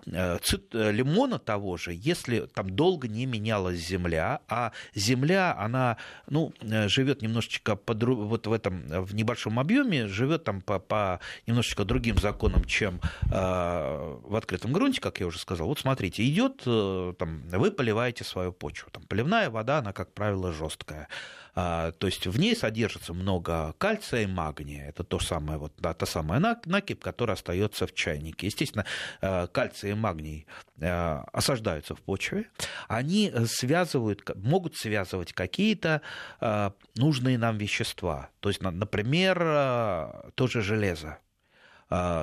[0.72, 5.96] лимона того же, если там долго не менялась земля, а Земля, она,
[6.28, 11.20] ну, э, живет немножечко под, вот в этом, в небольшом объеме, живет там по, по
[11.46, 15.68] немножечко другим законам, чем э, в открытом грунте, как я уже сказал.
[15.68, 20.52] Вот смотрите, идет, э, там, вы поливаете свою почву, там, поливная вода, она, как правило,
[20.52, 21.08] жесткая.
[21.54, 24.88] А, то есть в ней содержится много кальция и магния.
[24.88, 28.46] Это то самое, вот, да, та самая накипь, которая остается в чайнике.
[28.46, 28.84] Естественно,
[29.20, 30.46] э, кальций и магний
[30.78, 30.88] э,
[31.32, 32.46] осаждаются в почве.
[32.88, 36.02] Они связывают, могут связывать какие-то
[36.40, 38.30] э, нужные нам вещества.
[38.40, 41.18] То есть, например, тоже железо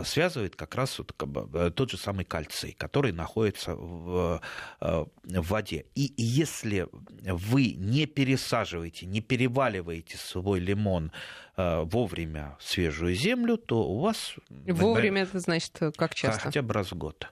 [0.05, 1.13] связывает как раз вот
[1.53, 4.41] э, тот же самый кальций, который находится в,
[4.79, 5.85] э, в воде.
[5.93, 6.87] И если
[7.25, 11.11] вы не пересаживаете, не переваливаете свой лимон
[11.57, 14.35] э, вовремя в свежую землю, то у вас...
[14.49, 16.43] Вовремя это значит как часто?
[16.43, 17.27] Хотя бы раз в год.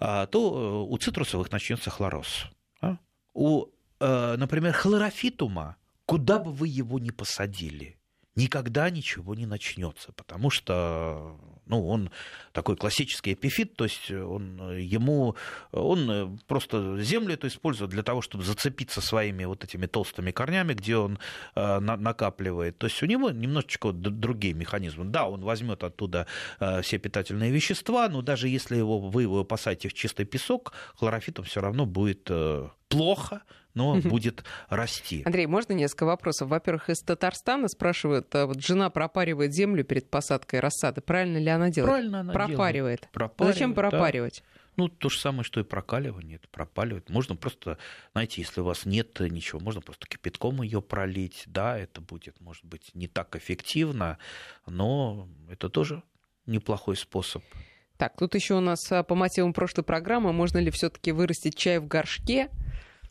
[0.00, 2.46] А, то у цитрусовых начнется хлороз.
[2.80, 2.96] А?
[3.32, 3.66] У,
[4.00, 7.97] например, хлорофитума, куда бы вы его ни посадили,
[8.38, 12.10] никогда ничего не начнется, потому что ну, он
[12.52, 15.36] такой классический эпифит, то есть он, ему,
[15.70, 20.96] он просто землю это использует для того, чтобы зацепиться своими вот этими толстыми корнями, где
[20.96, 21.18] он
[21.54, 22.78] э, на, накапливает.
[22.78, 25.04] То есть у него немножечко другие механизмы.
[25.04, 26.26] Да, он возьмет оттуда
[26.58, 31.44] э, все питательные вещества, но даже если его, вы его посадите в чистый песок, хлорофитом
[31.44, 33.42] все равно будет э, плохо,
[33.78, 35.22] но будет расти.
[35.24, 36.48] Андрей, можно несколько вопросов?
[36.48, 41.00] Во-первых, из Татарстана спрашивают, а вот жена пропаривает землю перед посадкой рассады.
[41.00, 41.92] Правильно ли она делает?
[41.92, 42.74] Правильно она пропаривает.
[42.74, 43.08] делает.
[43.12, 43.54] Пропаривает.
[43.54, 44.42] Зачем пропаривать?
[44.44, 44.60] Да.
[44.76, 47.08] Ну, то же самое, что и прокаливание, это пропаливает.
[47.08, 47.78] Можно просто,
[48.12, 51.44] знаете, если у вас нет ничего, можно просто кипятком ее пролить.
[51.46, 54.18] Да, это будет, может быть, не так эффективно,
[54.66, 56.02] но это тоже
[56.46, 57.44] неплохой способ.
[57.96, 61.80] Так, тут еще у нас а, по мотивам прошлой программы, можно ли все-таки вырастить чай
[61.80, 62.48] в горшке?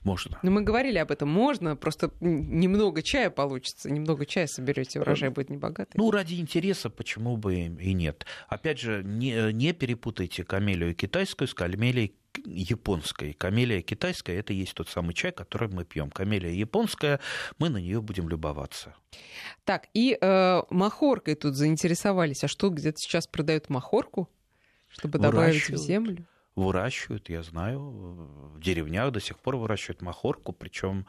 [0.04, 0.40] Можно.
[0.42, 1.30] Ну, мы говорили об этом.
[1.30, 5.98] Можно, просто немного чая получится, немного чая соберете, урожай будет небогатый.
[5.98, 8.26] Ну, ради интереса почему бы и нет.
[8.48, 12.14] Опять же, не, не перепутайте камелию китайскую с камелией
[12.46, 13.34] японской.
[13.34, 16.10] Камелия китайская это есть тот самый чай, который мы пьем.
[16.10, 17.20] Камелия японская,
[17.58, 18.96] мы на нее будем любоваться.
[19.66, 22.44] Так, и э, махоркой тут заинтересовались.
[22.44, 24.30] А что, где-то сейчас продают махорку,
[24.88, 26.26] чтобы добавить в землю?
[26.58, 31.06] Выращивают, я знаю, в деревнях до сих пор выращивают махорку, причем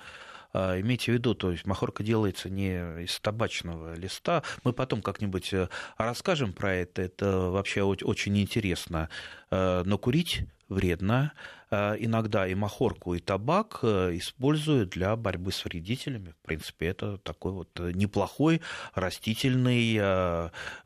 [0.53, 4.43] а, Имейте в виду, то есть махорка делается не из табачного листа.
[4.65, 7.03] Мы потом как-нибудь э, расскажем про это.
[7.03, 9.11] Это вообще очень интересно.
[9.51, 11.33] Э, но курить вредно.
[11.71, 16.35] Э, иногда и махорку, и табак используют для борьбы с вредителями.
[16.43, 18.61] В принципе, это такой вот неплохой
[18.95, 19.99] растительный,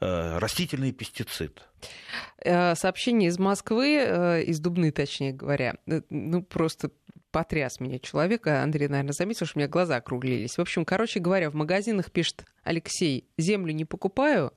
[0.01, 1.63] растительный пестицид.
[2.43, 5.77] Сообщение из Москвы, из Дубны, точнее говоря.
[5.87, 6.91] Ну, просто
[7.33, 8.47] потряс меня человек.
[8.47, 10.59] Андрей, наверное, заметил, что у меня глаза округлились.
[10.59, 14.53] В общем, короче говоря, в магазинах пишет Алексей, землю не покупаю,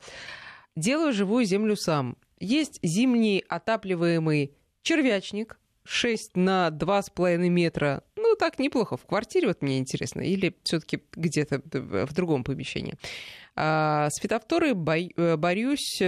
[0.75, 2.17] делаю живую землю сам.
[2.39, 4.53] Есть зимний отапливаемый
[4.85, 8.03] червячник 6 на 2,5 метра.
[8.15, 8.95] Ну, так неплохо.
[8.97, 11.61] В квартире, вот мне интересно, или все-таки где-то
[12.05, 12.95] в другом помещении.
[13.55, 16.01] А, с фитофторой бо- э, борюсь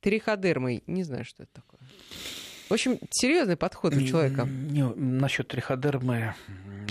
[0.00, 0.82] триходермой.
[0.86, 1.80] Не знаю, что это такое.
[2.68, 4.46] В общем, серьезный подход у человека.
[4.46, 6.34] Не, насчет триходермы,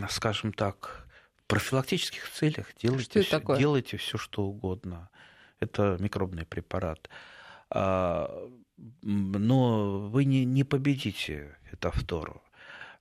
[0.10, 5.10] скажем так, в профилактических целях делайте, все, делайте все, что угодно.
[5.60, 7.10] Это микробный препарат.
[7.72, 8.50] А,
[9.02, 12.42] но вы не, не победите фитофтору.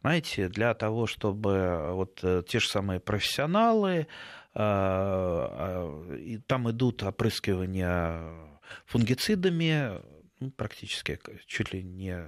[0.02, 4.06] Знаете, для того, чтобы вот э, те же самые профессионалы,
[4.54, 8.22] а, а, там идут опрыскивания
[8.86, 10.00] фунгицидами
[10.40, 12.26] ну, практически чуть ли не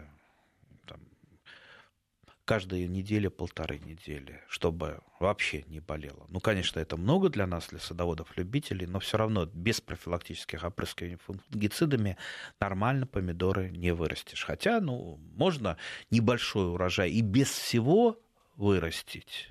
[2.52, 6.26] каждые неделю, полторы недели, чтобы вообще не болело.
[6.28, 12.18] Ну, конечно, это много для нас, для садоводов-любителей, но все равно без профилактических опрыскиваний фунгицидами
[12.60, 14.44] нормально помидоры не вырастешь.
[14.44, 15.78] Хотя, ну, можно
[16.10, 18.20] небольшой урожай и без всего
[18.56, 19.48] вырастить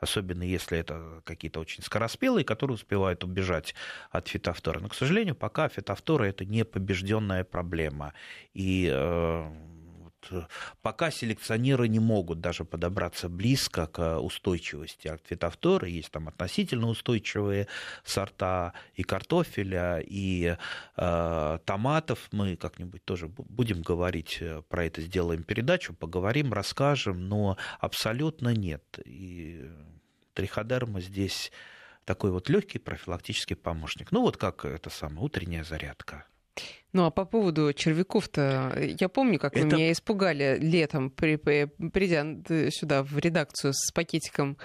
[0.00, 3.74] особенно если это какие-то очень скороспелые, которые успевают убежать
[4.12, 4.78] от фитофтора.
[4.78, 8.14] Но, к сожалению, пока фитофтора это не побежденная проблема.
[8.54, 9.52] И Э,
[10.82, 15.88] пока селекционеры не могут даже подобраться близко к устойчивости от фитофторы.
[15.88, 17.68] Есть там относительно устойчивые
[18.04, 20.56] сорта и картофеля, и
[20.96, 22.28] э, томатов.
[22.32, 28.98] Мы как-нибудь тоже будем говорить э, про это, сделаем передачу, поговорим, расскажем, но абсолютно нет.
[29.04, 29.70] И
[30.34, 31.52] триходерма здесь
[32.04, 34.12] такой вот легкий профилактический помощник.
[34.12, 36.26] Ну вот как это самая утренняя зарядка.
[36.92, 39.66] Ну а по поводу червяков-то, я помню, как Это...
[39.66, 42.24] вы меня испугали летом, при, придя
[42.70, 44.56] сюда в редакцию с пакетиком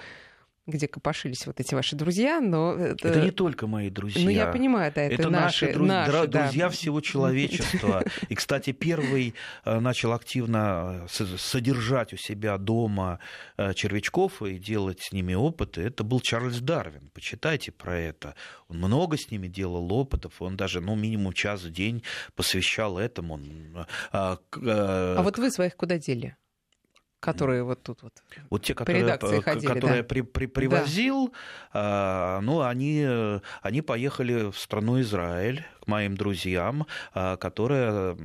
[0.66, 2.74] где копошились вот эти ваши друзья, но...
[2.74, 4.24] Это, это не только мои друзья.
[4.24, 5.88] Ну, я понимаю, да, это, это наши, наши, друз...
[5.88, 6.42] наши да.
[6.44, 8.02] друзья всего человечества.
[8.28, 13.18] И, кстати, первый э, начал активно э, содержать у себя дома
[13.58, 15.82] э, червячков и делать с ними опыты.
[15.82, 17.10] Это был Чарльз Дарвин.
[17.12, 18.34] Почитайте про это.
[18.68, 20.40] Он много с ними делал опытов.
[20.40, 22.02] Он даже, ну, минимум час в день
[22.36, 23.38] посвящал этому.
[24.12, 24.38] А
[25.22, 26.36] вот вы своих куда дели?
[27.24, 28.12] Которые вот тут вот.
[28.50, 30.08] Вот те, которые, по ходили, которые да?
[30.08, 31.32] при, при, привозил,
[31.72, 32.40] да.
[32.42, 33.06] ну, они,
[33.62, 38.16] они поехали в страну Израиль к моим друзьям, а, которые,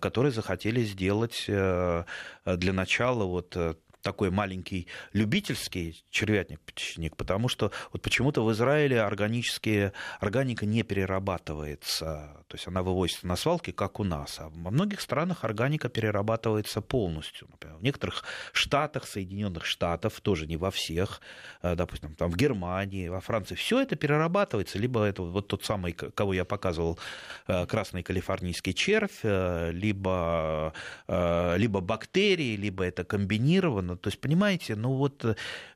[0.00, 2.04] которые захотели сделать э,
[2.44, 3.74] для начала вот э,
[4.08, 12.54] такой маленький любительский червятник-печник, потому что вот почему-то в Израиле органические, органика не перерабатывается, то
[12.54, 14.40] есть она вывозится на свалки, как у нас.
[14.40, 17.48] А во многих странах органика перерабатывается полностью.
[17.50, 21.20] Например, в некоторых штатах, Соединенных Штатов, тоже не во всех,
[21.60, 25.92] э, допустим, там в Германии, во Франции, все это перерабатывается, либо это вот тот самый,
[25.92, 26.98] кого я показывал,
[27.46, 30.72] э, красный калифорнийский червь, э, либо,
[31.06, 35.24] либо бактерии, либо это комбинировано, то есть, понимаете, ну вот...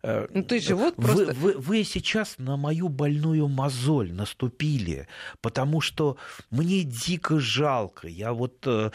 [0.02, 1.34] Э, ну, то есть живот вы, просто...
[1.34, 5.08] Вы, вы сейчас на мою больную мозоль наступили,
[5.40, 6.16] потому что
[6.50, 8.08] мне дико жалко.
[8.08, 8.90] Я вот э,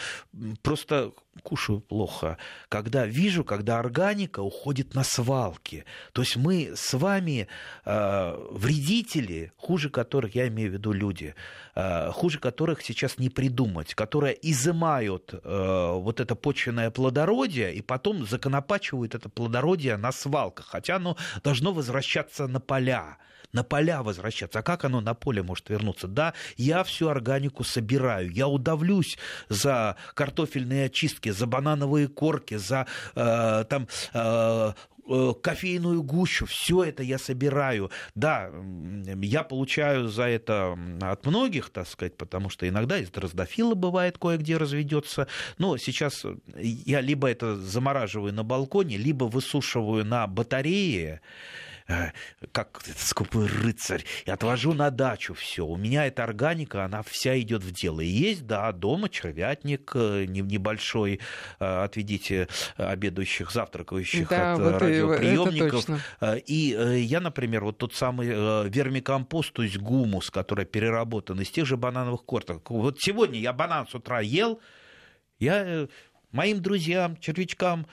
[0.61, 2.37] просто кушаю плохо,
[2.69, 5.85] когда вижу, когда органика уходит на свалки.
[6.13, 7.47] То есть мы с вами
[7.85, 11.35] э, вредители, хуже которых, я имею в виду люди,
[11.75, 18.25] э, хуже которых сейчас не придумать, которые изымают э, вот это почвенное плодородие и потом
[18.25, 23.17] законопачивают это плодородие на свалках, хотя оно должно возвращаться на поля
[23.57, 24.59] на поля возвращаться.
[24.59, 26.07] А как оно на поле может вернуться?
[26.07, 29.17] Да, я всю органику собираю, я удавлюсь
[29.49, 34.73] за картофельные очистки, за банановые корки, за э, там э,
[35.09, 37.89] э кофейную гущу, все это я собираю.
[38.13, 38.51] Да,
[39.21, 44.57] я получаю за это от многих, так сказать, потому что иногда из дрозофила бывает кое-где
[44.57, 45.27] разведется.
[45.57, 46.25] Но сейчас
[46.57, 51.21] я либо это замораживаю на балконе, либо высушиваю на батарее.
[51.87, 52.11] Э,
[52.51, 55.65] как скупой рыцарь, и отвожу на дачу все.
[55.65, 58.01] У меня эта органика, она вся идет в дело.
[58.01, 61.21] И есть, да, дома червятник э, небольшой,
[61.59, 65.85] э, отведите обедающих, завтракающих да, от вот радиоприемников.
[66.45, 71.77] И я, например, вот тот самый вермикомпост, то есть гумус, который переработан из тех же
[71.77, 72.69] банановых корток.
[72.69, 74.59] Вот сегодня я банан с утра ел,
[75.39, 75.87] я
[76.31, 77.87] моим друзьям, червячкам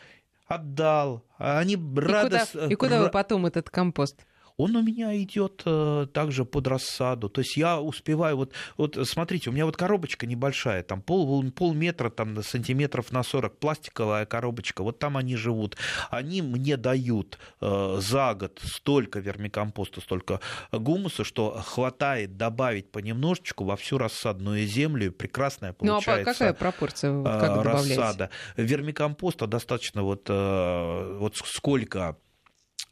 [0.46, 1.24] отдал.
[1.38, 2.60] А они радостно...
[2.60, 4.26] И куда, и куда вы потом этот компост?
[4.56, 7.28] Он у меня идет э, также под рассаду.
[7.28, 12.08] То есть я успеваю, вот, вот смотрите, у меня вот коробочка небольшая, там пол, полметра,
[12.08, 15.76] там сантиметров на 40, пластиковая коробочка, вот там они живут.
[16.10, 20.40] Они мне дают э, за год столько вермикомпоста, столько
[20.70, 25.10] гумуса, что хватает добавить понемножечку во всю рассадную землю.
[25.10, 27.22] Прекрасная получается ну, а какая пропорция?
[27.24, 28.30] Как рассада.
[28.56, 32.16] Вермикомпоста достаточно вот, э, вот сколько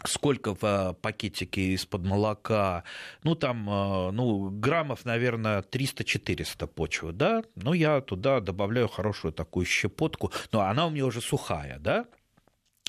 [0.05, 2.85] сколько в э, пакетике из-под молока,
[3.23, 9.67] ну, там, э, ну, граммов, наверное, 300-400 почвы, да, ну, я туда добавляю хорошую такую
[9.67, 12.07] щепотку, но она у меня уже сухая, да,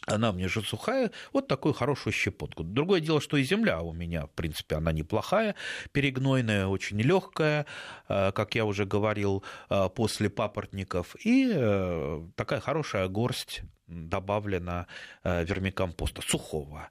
[0.06, 2.64] она мне же сухая, вот такую хорошую щепотку.
[2.64, 5.56] Другое дело, что и земля у меня, в принципе, она неплохая,
[5.94, 7.66] перегнойная, очень легкая,
[8.10, 9.44] э, как я уже говорил,
[9.96, 11.48] после папоротников, и
[12.36, 14.88] такая хорошая горсть добавлена
[15.24, 16.90] вермикомпоста сухого.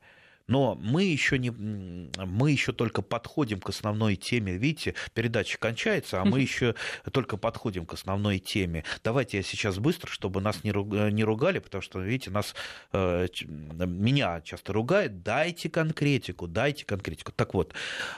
[0.53, 4.53] Но мы еще, не, мы еще только подходим к основной теме.
[4.53, 6.75] Видите, передача кончается, а мы еще
[7.11, 8.85] только подходим к основной теме.
[9.03, 12.55] Давайте я сейчас быстро, чтобы нас не ругали, потому что, видите, нас,
[12.93, 15.23] э, меня часто ругают.
[15.23, 17.33] Дайте конкретику, дайте конкретику.
[17.33, 17.73] Так вот,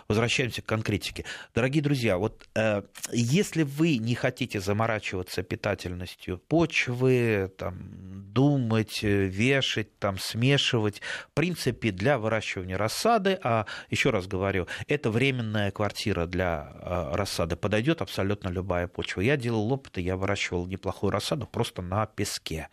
[0.09, 1.25] возвращаемся к конкретике.
[1.55, 2.83] Дорогие друзья, вот э,
[3.13, 7.77] если вы не хотите заморачиваться питательностью почвы, там,
[8.33, 15.71] думать, вешать, там, смешивать, в принципе, для выращивания рассады, а еще раз говорю, это временная
[15.71, 19.21] квартира для а, рассады, подойдет абсолютно любая почва.
[19.21, 22.69] Я делал опыты, я выращивал неплохую рассаду просто на песке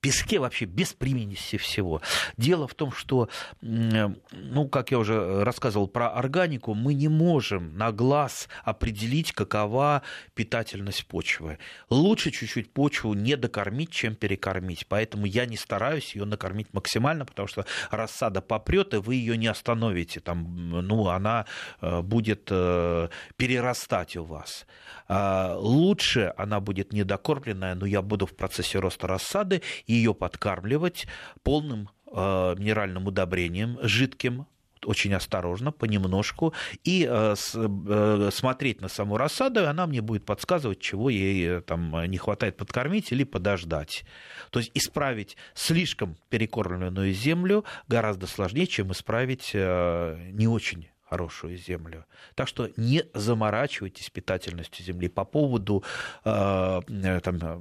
[0.00, 2.00] песке вообще без примеси всего.
[2.36, 3.28] Дело в том, что,
[3.60, 10.02] ну, как я уже рассказывал про органику, мы не можем на глаз определить, какова
[10.34, 11.58] питательность почвы.
[11.90, 14.86] Лучше чуть-чуть почву не докормить, чем перекормить.
[14.86, 19.46] Поэтому я не стараюсь ее накормить максимально, потому что рассада попрет, и вы ее не
[19.46, 20.20] остановите.
[20.20, 21.46] Там, ну, она
[21.80, 24.66] э, будет э, перерастать у вас.
[25.08, 31.06] А, лучше она будет недокормленная, но я буду в процессе роста рассады ее подкармливать
[31.42, 34.46] полным а, минеральным удобрением, жидким,
[34.84, 40.80] очень осторожно, понемножку, и э, э, смотреть на саму рассаду, и она мне будет подсказывать,
[40.80, 44.04] чего ей э, там не хватает подкормить или подождать.
[44.50, 52.04] То есть исправить слишком перекормленную землю гораздо сложнее, чем исправить не очень хорошую землю.
[52.34, 55.08] Так что не заморачивайтесь питательностью земли.
[55.08, 55.84] По поводу
[56.24, 56.80] э,
[57.22, 57.60] там, э,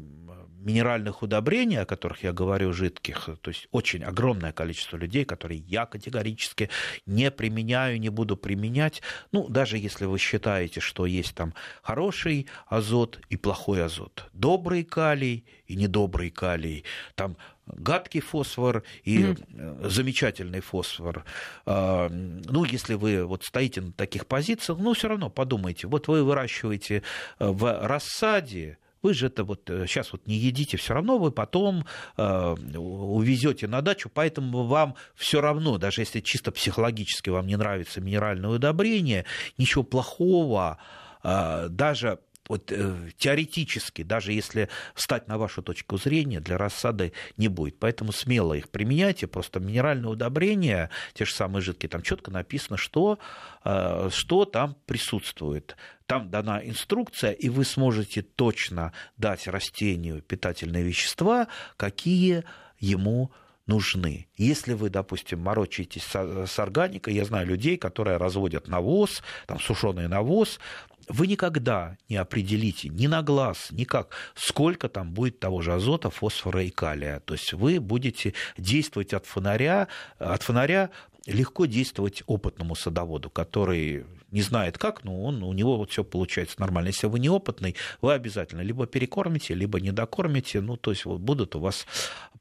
[0.65, 5.85] минеральных удобрений, о которых я говорю, жидких, то есть очень огромное количество людей, которые я
[5.85, 6.69] категорически
[7.05, 9.01] не применяю, не буду применять.
[9.31, 15.45] Ну, даже если вы считаете, что есть там хороший азот и плохой азот, добрый калий
[15.67, 16.83] и недобрый калий,
[17.15, 17.37] там
[17.67, 19.89] гадкий фосфор и mm.
[19.89, 21.23] замечательный фосфор.
[21.65, 26.23] А, ну, если вы вот стоите на таких позициях, ну, все равно подумайте, вот вы
[26.23, 27.03] выращиваете
[27.39, 31.31] э, в рассаде, вы же это вот сейчас э, вот не едите, все равно вы
[31.31, 31.85] потом
[32.17, 38.01] э, увезете на дачу, поэтому вам все равно, даже если чисто психологически вам не нравится
[38.01, 39.25] минеральное удобрение,
[39.59, 40.79] ничего плохого,
[41.23, 42.17] э, даже
[42.47, 47.79] вот, э, теоретически, даже если встать на вашу точку зрения, для рассады не будет.
[47.79, 49.27] Поэтому смело их применяйте.
[49.27, 53.19] Просто минеральное удобрение, те же самые жидкие, там четко написано, что,
[53.63, 55.75] э, что там присутствует.
[56.05, 62.43] Там дана инструкция, и вы сможете точно дать растению питательные вещества, какие
[62.79, 63.31] ему
[63.65, 64.27] нужны.
[64.37, 70.59] Если вы, допустим, морочитесь с органикой, я знаю людей, которые разводят навоз, там сушеный навоз,
[71.07, 76.63] вы никогда не определите ни на глаз, никак, сколько там будет того же азота, фосфора
[76.63, 77.19] и калия.
[77.21, 79.87] То есть вы будете действовать от фонаря,
[80.19, 80.89] от фонаря
[81.25, 84.05] легко действовать опытному садоводу, который
[84.35, 86.89] не знает как, но он, у него вот все получается нормально.
[86.89, 91.55] Если вы неопытный, вы обязательно либо перекормите, либо не докормите, ну, то есть вот будут
[91.55, 91.87] у вас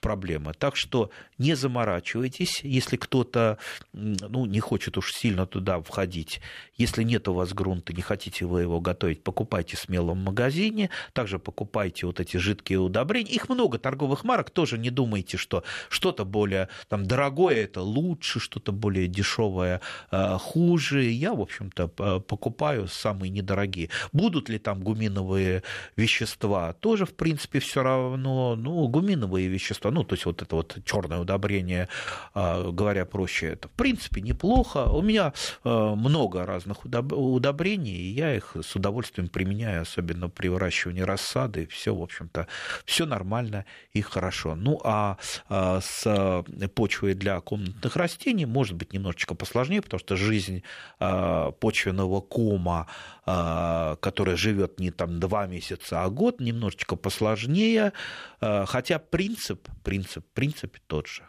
[0.00, 0.52] проблемы.
[0.58, 3.58] Так что не заморачивайтесь, если кто-то
[3.92, 6.40] ну, не хочет уж сильно туда входить.
[6.76, 11.38] Если нет у вас грунта, не хотите вы его готовить, покупайте смело в магазине, также
[11.38, 13.30] покупайте вот эти жидкие удобрения.
[13.30, 18.72] Их много торговых марок, тоже не думайте, что что-то более там, дорогое это лучше, что-то
[18.72, 19.80] более дешевое
[20.10, 21.04] э, хуже.
[21.04, 23.90] Я, в общем-то, это покупаю, самые недорогие.
[24.12, 25.62] Будут ли там гуминовые
[25.96, 26.72] вещества?
[26.74, 31.18] Тоже, в принципе, все равно, ну, гуминовые вещества, ну, то есть вот это вот черное
[31.18, 31.88] удобрение,
[32.34, 34.84] а, говоря проще, это, в принципе, неплохо.
[34.84, 35.32] У меня
[35.64, 41.66] много разных удобрений, и я их с удовольствием применяю, особенно при выращивании рассады.
[41.66, 42.46] Все, в общем-то,
[42.84, 44.54] все нормально и хорошо.
[44.54, 45.18] Ну, а,
[45.48, 50.62] а с почвой для комнатных растений может быть немножечко посложнее, потому что жизнь
[51.00, 52.86] а, почвенного кома,
[53.26, 57.92] а, который живет не там два месяца, а год, немножечко посложнее,
[58.40, 61.22] хотя принцип, принцип, принцип тот же.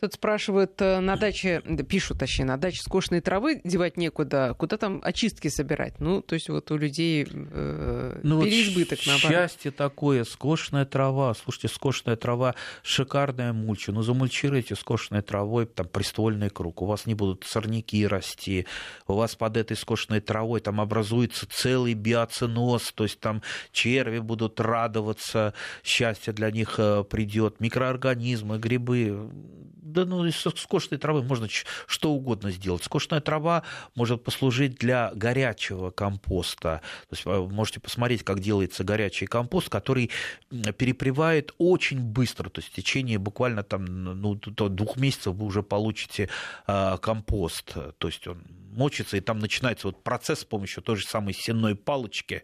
[0.00, 5.00] Тут спрашивают, э, на даче, пишут, точнее, на даче скошенной травы девать некуда, куда там
[5.02, 6.00] очистки собирать?
[6.00, 8.98] Ну, то есть вот у людей э, ну, переизбыток.
[9.06, 11.34] Вот счастье такое, скошенная трава.
[11.34, 13.92] Слушайте, скошенная трава, шикарная мульча.
[13.92, 16.82] Ну, замульчируйте скошенной травой там приствольный круг.
[16.82, 18.66] У вас не будут сорняки расти.
[19.06, 23.42] У вас под этой скошенной травой там образуется целый биоценоз, то есть там
[23.72, 29.30] черви будут радоваться, счастье для них э, придет, микроорганизмы, грибы
[29.96, 31.48] да ну, из скошенной травы можно
[31.86, 32.84] что угодно сделать.
[32.84, 33.62] Скошенная трава
[33.94, 36.82] может послужить для горячего компоста.
[37.08, 40.10] То есть вы можете посмотреть, как делается горячий компост, который
[40.50, 42.50] перепревает очень быстро.
[42.50, 46.28] То есть в течение буквально там, ну, двух месяцев вы уже получите
[46.66, 47.74] э, компост.
[47.98, 48.42] То есть он
[48.72, 52.42] мочится, и там начинается вот процесс с помощью той же самой сенной палочки,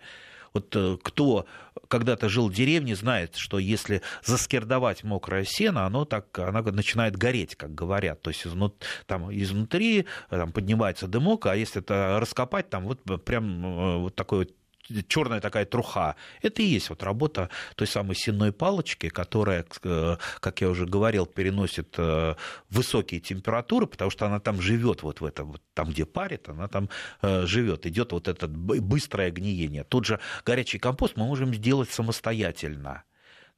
[0.54, 1.46] вот э, кто
[1.92, 7.54] когда-то жил в деревне, знает, что если заскирдовать мокрое сено, оно так оно начинает гореть,
[7.54, 8.22] как говорят.
[8.22, 13.02] То есть изнут, там, изнутри э, там, поднимается дымок, а если это раскопать, там вот
[13.26, 14.52] прям э, вот такой вот
[15.08, 16.16] черная такая труха.
[16.40, 21.26] Это и есть вот работа той самой сенной палочки, которая, э, как я уже говорил,
[21.26, 22.34] переносит э,
[22.70, 26.68] высокие температуры, потому что она там живет вот в этом, вот там, где парит, она
[26.68, 26.88] там
[27.22, 27.86] э, живет.
[27.86, 29.84] Идет вот это быстрое гниение.
[29.84, 33.04] Тут же горячий компост мы можем сделать самостоятельно.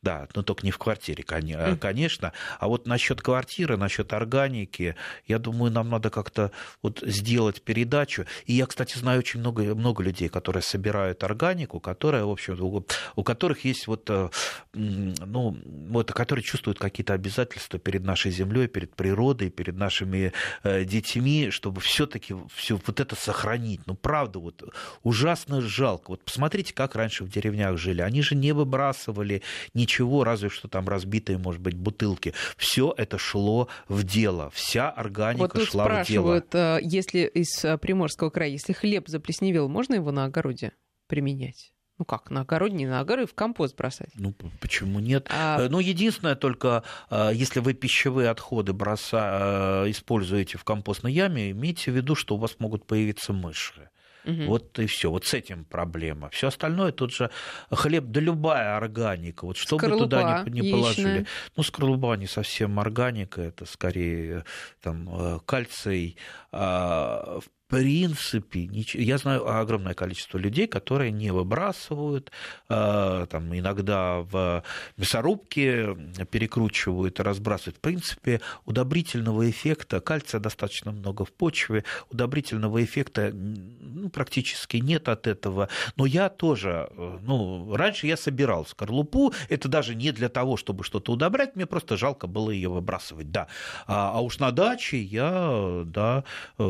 [0.05, 2.33] Да, но только не в квартире, конечно.
[2.61, 4.97] А вот насчет квартиры, насчет органики,
[5.27, 6.51] я думаю, нам надо как-то
[6.83, 8.27] вот сделать передачу.
[8.45, 12.87] И я, кстати, знаю очень много, много людей, которые собирают органику, которая, в общем, у,
[13.17, 14.29] у которых есть вот, э,
[14.75, 20.35] ну, вот, которые чувствуют какие-то обязательства перед нашей землей, перед природой, перед нашими
[20.65, 23.81] э, детьми, чтобы все-таки все вот это сохранить.
[23.87, 24.63] Ну, правда, вот
[25.03, 26.11] ужасно жалко.
[26.11, 28.03] Вот посмотрите, как раньше в деревнях жили.
[28.03, 29.41] Они же не выбрасывали
[29.73, 32.35] ничего ничего, разве что там разбитые, может быть, бутылки.
[32.57, 36.79] Все это шло в дело, вся органика вот тут шла спрашивают, в дело.
[36.79, 40.73] Э, если из э, Приморского края, если хлеб заплесневел, можно его на огороде
[41.07, 41.73] применять?
[41.99, 44.11] Ну как, на огороде, не на огороде, в компост бросать?
[44.15, 45.29] Ну, почему нет?
[45.31, 45.61] А...
[45.61, 49.85] Э, ну, единственное только, если вы пищевые отходы броса...
[49.87, 53.91] используете в компостной яме, имейте в виду, что у вас могут появиться мыши.
[54.25, 54.45] Угу.
[54.45, 55.11] Вот и все.
[55.11, 56.31] Вот с этим проблема.
[56.31, 57.31] Все остальное тут же
[57.71, 59.45] хлеб, да любая органика.
[59.45, 61.27] Вот что скорлупа, бы туда не, не положили.
[61.57, 64.45] Ну, скорлупа не совсем органика, это скорее
[64.81, 66.17] там, э, кальций.
[66.53, 67.45] А, в
[67.75, 69.03] принципе, ничего.
[69.03, 72.31] я знаю огромное количество людей, которые не выбрасывают,
[72.69, 74.63] а, там, иногда в
[74.97, 75.97] мясорубке
[76.31, 77.79] перекручивают разбрасывают.
[77.79, 85.27] В принципе, удобрительного эффекта, кальция достаточно много в почве, удобрительного эффекта ну, практически нет от
[85.27, 85.69] этого.
[85.97, 86.89] Но я тоже,
[87.23, 91.97] ну, раньше я собирал скорлупу, это даже не для того, чтобы что-то удобрять, мне просто
[91.97, 93.49] жалко было ее выбрасывать, да.
[93.87, 96.25] А, а уж на даче я, да,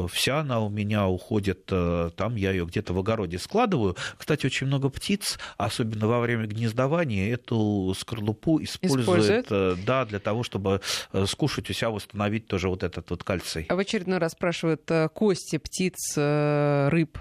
[0.09, 3.97] вся она у меня меня уходит, э, там я ее где-то в огороде складываю.
[4.16, 9.47] Кстати, очень много птиц, особенно во время гнездования, эту скорлупу используют, используют?
[9.51, 10.80] Э, да, для того, чтобы
[11.12, 13.66] э, скушать у себя, восстановить тоже вот этот вот кальций.
[13.68, 17.18] А в очередной раз спрашивают, кости птиц, рыб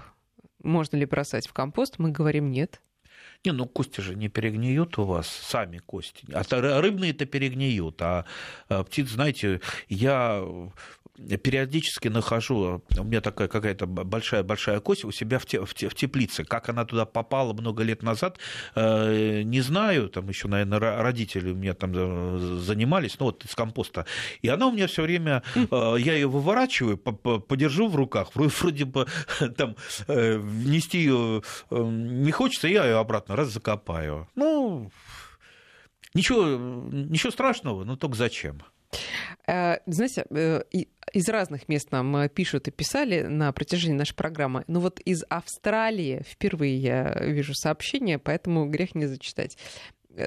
[0.62, 1.98] можно ли бросать в компост?
[1.98, 2.80] Мы говорим нет.
[3.44, 6.26] Не, ну кости же не перегниют у вас, сами кости.
[6.32, 6.42] А
[6.80, 8.24] рыбные-то перегниют, а
[8.68, 10.42] птиц, знаете, я
[11.16, 15.94] периодически нахожу, у меня такая какая-то большая-большая кость у себя в, те, в, те, в
[15.94, 16.44] теплице.
[16.44, 18.38] Как она туда попала много лет назад,
[18.74, 20.08] э, не знаю.
[20.08, 24.06] Там еще, наверное, родители у меня там э, занимались, ну вот из компоста.
[24.42, 29.06] И она у меня все время, э, я ее выворачиваю, подержу в руках, вроде бы
[29.56, 29.76] там
[30.08, 34.28] нести ее не хочется, я ее обратно раз закопаю.
[34.34, 34.90] Ну,
[36.14, 36.44] ничего,
[36.92, 38.62] ничего страшного, но только зачем?
[39.46, 40.24] Знаете,
[41.12, 44.64] из разных мест нам э, пишут и писали на протяжении нашей программы.
[44.66, 49.56] Но вот из Австралии впервые я вижу сообщение, поэтому грех не зачитать.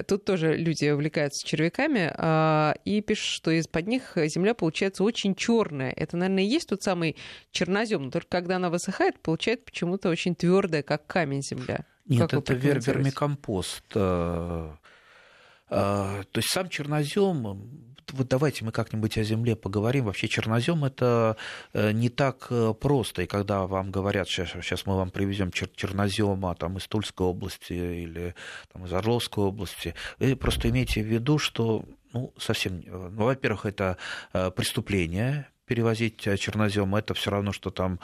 [0.06, 5.92] Тут тоже люди увлекаются червяками а, и пишут, что из-под них земля получается очень черная.
[5.92, 7.16] Это, наверное, и есть тот самый
[7.52, 11.86] чернозем, но только когда она высыхает, получается почему-то очень твердая, как камень земля.
[12.04, 13.84] Нет, как это вер вермикомпост.
[13.94, 14.87] Э, э,
[15.68, 20.06] то есть сам чернозем вот давайте мы как-нибудь о земле поговорим.
[20.06, 21.36] Вообще чернозем это
[21.72, 23.22] э, не так э, просто.
[23.22, 27.72] И когда вам говорят, сейчас, сейчас мы вам привезем чер чернозема там, из Тульской области
[27.72, 28.34] или
[28.72, 33.98] там, из Орловской области, вы просто имейте в виду, что ну, совсем, ну, во-первых, это
[34.32, 38.00] преступление, перевозить чернозем, это все равно, что там,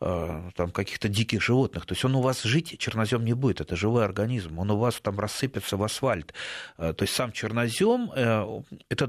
[0.00, 1.84] э, там каких-то диких животных.
[1.84, 5.00] То есть он у вас жить, чернозем не будет, это живой организм, он у вас
[5.00, 6.32] там рассыпется в асфальт.
[6.78, 9.04] Э, то есть сам чернозем, э, это,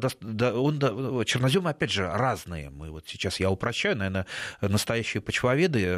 [0.59, 0.79] он,
[1.25, 2.71] чернозем, опять же, разные.
[2.71, 4.25] Мы вот сейчас, я упрощаю, наверное,
[4.61, 5.95] настоящие почвоведы,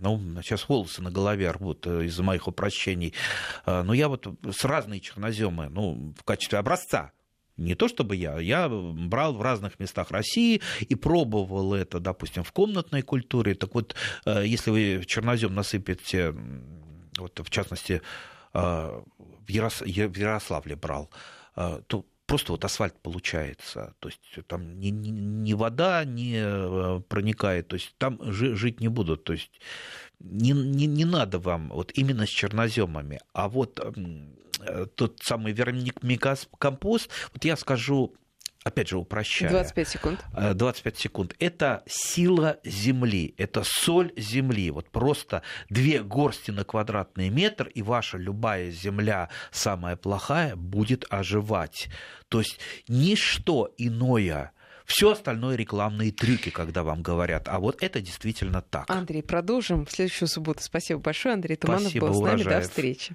[0.00, 3.14] ну, сейчас волосы на голове рвут из-за моих упрощений,
[3.66, 7.12] но я вот с разные черноземы, ну, в качестве образца
[7.56, 12.52] не то чтобы я, я брал в разных местах России и пробовал это, допустим, в
[12.52, 13.54] комнатной культуре.
[13.54, 13.94] Так вот,
[14.26, 16.34] э, если вы чернозем насыпете,
[17.18, 18.02] вот в частности,
[18.54, 19.02] э,
[19.46, 21.10] в Ярославле брал,
[21.56, 23.94] э, то просто вот асфальт получается.
[24.00, 29.24] То есть там ни, ни, вода не проникает, то есть там жить не будут.
[29.24, 29.60] То есть
[30.18, 33.78] не, не, не надо вам вот именно с черноземами, а вот
[34.94, 38.14] тот самый вермикомпост, вот я скажу
[38.64, 39.50] опять же, упрощая.
[39.50, 40.24] 25 секунд.
[40.32, 41.36] 25 э, секунд.
[41.38, 44.70] Это сила Земли, это соль Земли.
[44.70, 51.88] Вот просто две горсти на квадратный метр, и ваша любая Земля, самая плохая, будет оживать.
[52.28, 57.48] То есть ничто иное все остальное рекламные трюки, когда вам говорят.
[57.48, 58.84] А вот это действительно так.
[58.88, 60.62] Андрей, продолжим в следующую субботу.
[60.62, 61.34] Спасибо большое.
[61.34, 62.42] Андрей Туманов Спасибо, был с нами.
[62.42, 62.62] Урожаев.
[62.62, 63.12] До встречи.